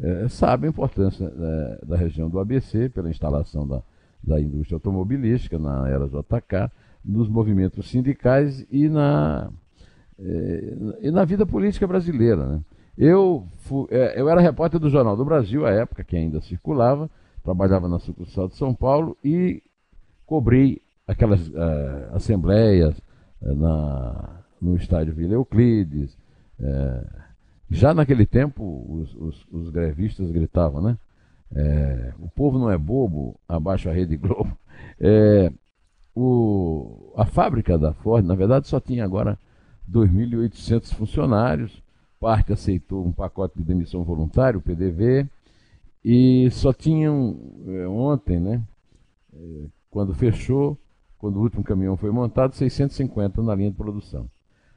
é, 0.00 0.28
sabe 0.28 0.66
a 0.66 0.70
importância 0.70 1.24
é, 1.24 1.84
da 1.86 1.96
região 1.96 2.28
do 2.28 2.38
ABC 2.38 2.88
pela 2.88 3.10
instalação 3.10 3.66
da, 3.66 3.82
da 4.22 4.40
indústria 4.40 4.76
automobilística 4.76 5.58
na 5.58 5.88
era 5.88 6.06
JK, 6.06 6.70
nos 7.04 7.28
movimentos 7.28 7.88
sindicais 7.88 8.64
e 8.70 8.88
na, 8.88 9.50
é, 10.18 10.76
e 11.02 11.10
na 11.10 11.24
vida 11.24 11.44
política 11.44 11.86
brasileira. 11.86 12.46
Né? 12.46 12.60
Eu, 12.96 13.46
fui, 13.60 13.86
é, 13.90 14.20
eu 14.20 14.28
era 14.28 14.40
repórter 14.40 14.78
do 14.78 14.90
Jornal 14.90 15.16
do 15.16 15.24
Brasil, 15.24 15.66
à 15.66 15.70
época 15.70 16.04
que 16.04 16.16
ainda 16.16 16.40
circulava, 16.40 17.10
trabalhava 17.42 17.88
na 17.88 17.98
sucursal 17.98 18.48
de 18.48 18.56
São 18.56 18.74
Paulo 18.74 19.16
e 19.24 19.62
cobri 20.26 20.82
aquelas 21.06 21.48
uh, 21.48 22.14
assembleias 22.14 22.96
uh, 23.40 23.54
na, 23.54 24.42
no 24.60 24.76
estádio 24.76 25.14
Vila 25.14 25.34
Euclides. 25.34 26.16
Uh, 26.60 27.22
já 27.70 27.94
naquele 27.94 28.26
tempo, 28.26 28.86
os, 28.88 29.14
os, 29.14 29.46
os 29.50 29.70
grevistas 29.70 30.30
gritavam, 30.30 30.82
né? 30.82 30.98
o 32.18 32.30
povo 32.30 32.58
não 32.58 32.70
é 32.70 32.78
bobo, 32.78 33.38
abaixo 33.46 33.90
a 33.90 33.92
Rede 33.92 34.16
Globo. 34.16 34.56
o, 36.16 37.12
a 37.14 37.26
fábrica 37.26 37.76
da 37.76 37.92
Ford, 37.92 38.24
na 38.24 38.34
verdade, 38.34 38.68
só 38.68 38.80
tinha 38.80 39.04
agora 39.04 39.38
2.800 39.90 40.94
funcionários 40.94 41.82
parte 42.22 42.52
aceitou 42.52 43.04
um 43.04 43.10
pacote 43.10 43.58
de 43.58 43.64
demissão 43.64 44.04
voluntário, 44.04 44.60
o 44.60 44.62
PDV, 44.62 45.26
e 46.04 46.48
só 46.52 46.72
tinham 46.72 47.36
é, 47.66 47.88
ontem, 47.88 48.38
né, 48.38 48.62
é, 49.34 49.64
quando 49.90 50.14
fechou, 50.14 50.78
quando 51.18 51.36
o 51.38 51.40
último 51.40 51.64
caminhão 51.64 51.96
foi 51.96 52.12
montado, 52.12 52.54
650 52.54 53.42
na 53.42 53.56
linha 53.56 53.72
de 53.72 53.76
produção. 53.76 54.30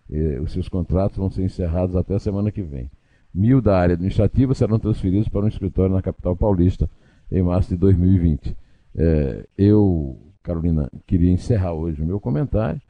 E, 0.09 0.39
os 0.39 0.53
seus 0.53 0.67
contratos 0.67 1.17
vão 1.17 1.29
ser 1.29 1.43
encerrados 1.43 1.95
até 1.95 2.15
a 2.15 2.19
semana 2.19 2.51
que 2.51 2.63
vem. 2.63 2.89
Mil 3.31 3.61
da 3.61 3.77
área 3.77 3.93
administrativa 3.93 4.55
serão 4.55 4.79
transferidos 4.79 5.29
para 5.29 5.45
um 5.45 5.47
escritório 5.47 5.93
na 5.93 6.01
capital 6.01 6.35
paulista 6.35 6.89
em 7.31 7.43
março 7.43 7.69
de 7.69 7.75
2020. 7.75 8.57
É, 8.95 9.45
eu, 9.55 10.17
Carolina, 10.41 10.89
queria 11.05 11.31
encerrar 11.31 11.73
hoje 11.73 12.01
o 12.01 12.05
meu 12.05 12.19
comentário 12.19 12.81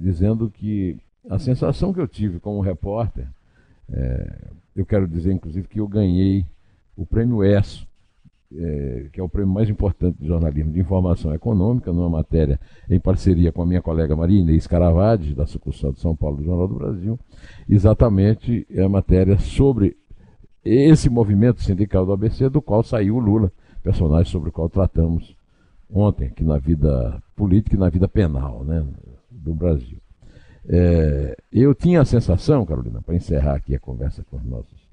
dizendo 0.00 0.48
que 0.48 0.96
a 1.28 1.38
sensação 1.38 1.92
que 1.92 2.00
eu 2.00 2.08
tive 2.08 2.40
como 2.40 2.62
repórter 2.62 3.28
é, 3.90 4.48
eu 4.74 4.84
quero 4.84 5.06
dizer, 5.08 5.32
inclusive, 5.32 5.66
que 5.68 5.80
eu 5.80 5.88
ganhei 5.88 6.44
o 6.96 7.06
prêmio 7.06 7.44
ESSO, 7.44 7.86
é, 8.54 9.08
que 9.12 9.20
é 9.20 9.22
o 9.22 9.28
prêmio 9.28 9.52
mais 9.52 9.68
importante 9.68 10.18
do 10.18 10.26
jornalismo 10.26 10.72
de 10.72 10.80
informação 10.80 11.34
econômica, 11.34 11.92
numa 11.92 12.08
matéria 12.08 12.60
em 12.88 13.00
parceria 13.00 13.50
com 13.50 13.62
a 13.62 13.66
minha 13.66 13.82
colega 13.82 14.14
Maria 14.14 14.40
Inês 14.40 14.66
Caravades, 14.66 15.34
da 15.34 15.46
sucursal 15.46 15.92
de 15.92 16.00
São 16.00 16.14
Paulo 16.14 16.38
do 16.38 16.44
Jornal 16.44 16.68
do 16.68 16.76
Brasil, 16.76 17.18
exatamente 17.68 18.66
é 18.70 18.82
a 18.82 18.88
matéria 18.88 19.38
sobre 19.38 19.96
esse 20.64 21.08
movimento 21.08 21.62
sindical 21.62 22.04
do 22.04 22.12
ABC, 22.12 22.48
do 22.48 22.62
qual 22.62 22.82
saiu 22.82 23.16
o 23.16 23.20
Lula, 23.20 23.52
personagem 23.82 24.30
sobre 24.30 24.48
o 24.48 24.52
qual 24.52 24.68
tratamos 24.68 25.36
ontem, 25.88 26.26
aqui 26.26 26.42
na 26.42 26.58
vida 26.58 27.22
política 27.36 27.76
e 27.76 27.78
na 27.78 27.88
vida 27.88 28.08
penal 28.08 28.64
né, 28.64 28.84
do 29.30 29.54
Brasil. 29.54 29.98
É, 30.68 31.36
eu 31.52 31.74
tinha 31.74 32.00
a 32.00 32.04
sensação, 32.04 32.66
Carolina, 32.66 33.00
para 33.00 33.14
encerrar 33.14 33.54
aqui 33.54 33.74
a 33.74 33.80
conversa 33.80 34.24
com 34.28 34.36
os 34.36 34.44
nossos 34.44 34.86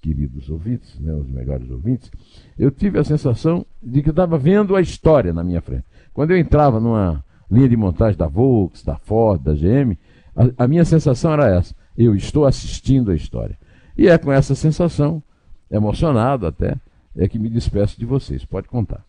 queridos 0.00 0.48
ouvintes, 0.48 0.98
né, 1.00 1.12
os 1.12 1.28
melhores 1.28 1.68
ouvintes, 1.68 2.10
eu 2.56 2.70
tive 2.70 2.98
a 2.98 3.04
sensação 3.04 3.66
de 3.82 4.02
que 4.02 4.10
estava 4.10 4.38
vendo 4.38 4.76
a 4.76 4.80
história 4.80 5.32
na 5.32 5.42
minha 5.42 5.60
frente. 5.60 5.84
Quando 6.14 6.30
eu 6.30 6.38
entrava 6.38 6.78
numa 6.78 7.24
linha 7.50 7.68
de 7.68 7.76
montagem 7.76 8.16
da 8.16 8.28
Volks, 8.28 8.84
da 8.84 8.96
Ford, 8.96 9.42
da 9.42 9.52
GM, 9.52 9.96
a, 10.34 10.64
a 10.64 10.68
minha 10.68 10.84
sensação 10.84 11.32
era 11.32 11.48
essa: 11.48 11.74
eu 11.96 12.14
estou 12.14 12.46
assistindo 12.46 13.10
a 13.10 13.16
história. 13.16 13.58
E 13.98 14.08
é 14.08 14.16
com 14.16 14.30
essa 14.30 14.54
sensação, 14.54 15.22
emocionado 15.70 16.46
até, 16.46 16.76
é 17.16 17.26
que 17.26 17.38
me 17.38 17.48
despeço 17.48 17.98
de 17.98 18.04
vocês. 18.04 18.44
Pode 18.44 18.68
contar. 18.68 19.04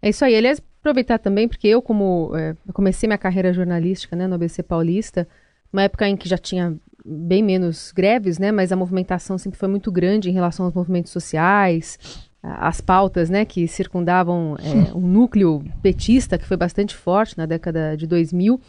É 0.00 0.08
isso 0.08 0.24
aí. 0.24 0.34
Aliás, 0.34 0.60
aproveitar 0.82 1.18
também, 1.18 1.46
porque 1.46 1.68
eu, 1.68 1.80
como 1.80 2.32
é, 2.34 2.56
eu 2.66 2.74
comecei 2.74 3.06
minha 3.06 3.16
carreira 3.16 3.52
jornalística 3.52 4.16
né, 4.16 4.26
no 4.26 4.34
ABC 4.34 4.62
Paulista, 4.64 5.28
uma 5.72 5.82
época 5.82 6.08
em 6.08 6.16
que 6.16 6.28
já 6.28 6.36
tinha 6.36 6.74
bem 7.04 7.42
menos 7.42 7.92
greves, 7.92 8.38
né, 8.38 8.52
mas 8.52 8.72
a 8.72 8.76
movimentação 8.76 9.38
sempre 9.38 9.58
foi 9.58 9.68
muito 9.68 9.90
grande 9.90 10.28
em 10.28 10.32
relação 10.32 10.66
aos 10.66 10.74
movimentos 10.74 11.12
sociais, 11.12 11.98
as 12.42 12.80
pautas 12.80 13.30
né, 13.30 13.44
que 13.44 13.68
circundavam 13.68 14.56
é, 14.58 14.92
um 14.92 15.06
núcleo 15.06 15.64
petista 15.80 16.36
que 16.36 16.44
foi 16.44 16.56
bastante 16.56 16.94
forte 16.94 17.38
na 17.38 17.46
década 17.46 17.96
de 17.96 18.06
2000. 18.06 18.60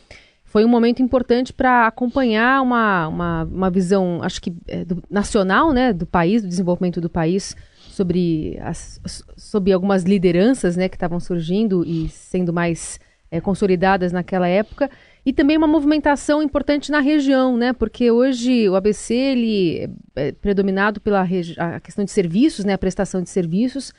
Foi 0.43 0.63
um 0.63 0.67
momento 0.67 1.02
importante 1.02 1.52
para 1.52 1.88
acompanhar 1.88 2.62
uma, 2.62 3.08
uma, 3.08 3.43
uma 3.43 3.69
visão, 3.71 4.19
acho 4.21 4.39
que 4.39 4.54
é, 4.67 4.86
do, 4.86 5.04
nacional, 5.10 5.73
né, 5.73 5.91
do 5.91 6.06
país, 6.06 6.43
do 6.43 6.47
desenvolvimento 6.47 7.02
do 7.02 7.10
país, 7.10 7.56
sobre, 7.93 8.58
as, 8.62 8.99
sobre 9.38 9.71
algumas 9.71 10.03
lideranças 10.03 10.75
né, 10.75 10.89
que 10.89 10.95
estavam 10.95 11.19
surgindo 11.19 11.86
e 11.86 12.10
sendo 12.10 12.51
mais 12.51 12.99
é, 13.32 13.39
consolidadas 13.39 14.12
naquela 14.12 14.47
época 14.47 14.89
e 15.25 15.32
também 15.32 15.56
uma 15.56 15.67
movimentação 15.67 16.41
importante 16.43 16.91
na 16.91 16.99
região, 16.99 17.56
né? 17.56 17.71
Porque 17.71 18.12
hoje 18.12 18.67
o 18.67 18.75
ABC 18.75 19.13
ele 19.13 19.89
é 20.15 20.32
predominado 20.34 20.99
pela 20.99 21.21
a 21.58 21.79
questão 21.79 22.03
de 22.03 22.12
serviços, 22.12 22.65
né? 22.65 22.73
A 22.73 22.77
prestação 22.77 23.21
de 23.21 23.29
serviços 23.29 23.93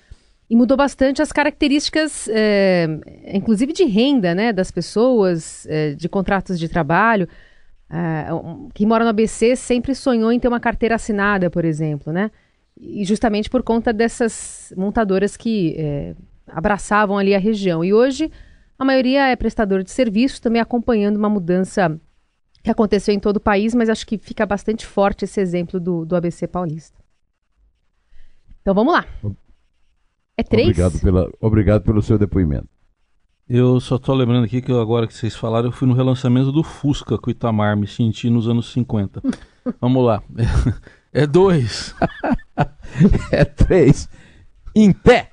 e 0.51 0.55
mudou 0.55 0.77
bastante 0.77 1.23
as 1.23 1.33
características, 1.33 2.29
é, 2.29 2.87
inclusive 3.33 3.73
de 3.73 3.85
renda, 3.85 4.35
né? 4.35 4.53
Das 4.53 4.71
pessoas, 4.71 5.67
é, 5.69 5.95
de 5.95 6.09
contratos 6.09 6.59
de 6.59 6.69
trabalho. 6.69 7.27
É, 7.91 8.27
quem 8.75 8.87
mora 8.87 9.05
no 9.05 9.11
ABC 9.11 9.57
sempre 9.57 9.95
sonhou 9.95 10.31
em 10.31 10.39
ter 10.39 10.49
uma 10.49 10.61
carteira 10.61 10.97
assinada, 10.97 11.49
por 11.49 11.65
exemplo, 11.65 12.13
né? 12.13 12.31
E 12.81 13.05
justamente 13.05 13.49
por 13.49 13.63
conta 13.63 13.93
dessas 13.93 14.73
montadoras 14.77 15.37
que 15.37 15.75
é, 15.79 16.15
abraçavam 16.47 17.19
ali 17.19 17.35
a 17.35 17.39
região. 17.39 17.85
E 17.85 17.93
hoje 17.93 18.31
a 18.79 18.85
maioria 18.85 19.29
é 19.29 19.37
prestador 19.37 19.83
de 19.83 19.91
serviço, 19.91 20.43
também 20.43 20.61
acompanhando 20.61 21.17
uma 21.17 21.29
mudança 21.29 22.01
que 22.63 22.71
aconteceu 22.71 23.15
em 23.15 23.21
todo 23.21 23.37
o 23.37 23.41
país, 23.41 23.75
mas 23.75 23.89
acho 23.89 24.07
que 24.07 24.19
fica 24.19 24.45
bastante 24.47 24.87
forte 24.87 25.25
esse 25.25 25.41
exemplo 25.41 25.79
do, 25.79 26.05
do 26.05 26.17
ABC 26.17 26.47
Paulista. 26.49 26.99
Então 28.63 28.75
vamos 28.75 28.95
lá. 28.95 29.05
É 30.37 30.43
três? 30.43 30.69
Obrigado, 30.69 31.01
pela, 31.01 31.31
obrigado 31.41 31.83
pelo 31.83 32.03
seu 32.03 32.19
depoimento. 32.19 32.69
Eu 33.47 33.79
só 33.79 33.97
estou 33.97 34.15
lembrando 34.15 34.45
aqui 34.45 34.63
que 34.63 34.73
eu, 34.73 34.81
agora 34.81 35.07
que 35.07 35.13
vocês 35.13 35.37
falaram, 35.37 35.69
eu 35.69 35.73
fui 35.73 35.87
no 35.87 35.93
relançamento 35.93 36.51
do 36.51 36.63
Fusca 36.63 37.19
com 37.19 37.29
o 37.29 37.31
Itamar, 37.31 37.77
me 37.77 37.87
senti 37.87 38.31
nos 38.31 38.49
anos 38.49 38.73
50. 38.73 39.23
Vamos 39.81 40.05
lá. 40.05 40.23
É 41.13 41.27
dois. 41.27 41.95
é 43.31 43.45
três. 43.45 44.09
Em 44.75 44.93
pé. 44.93 45.31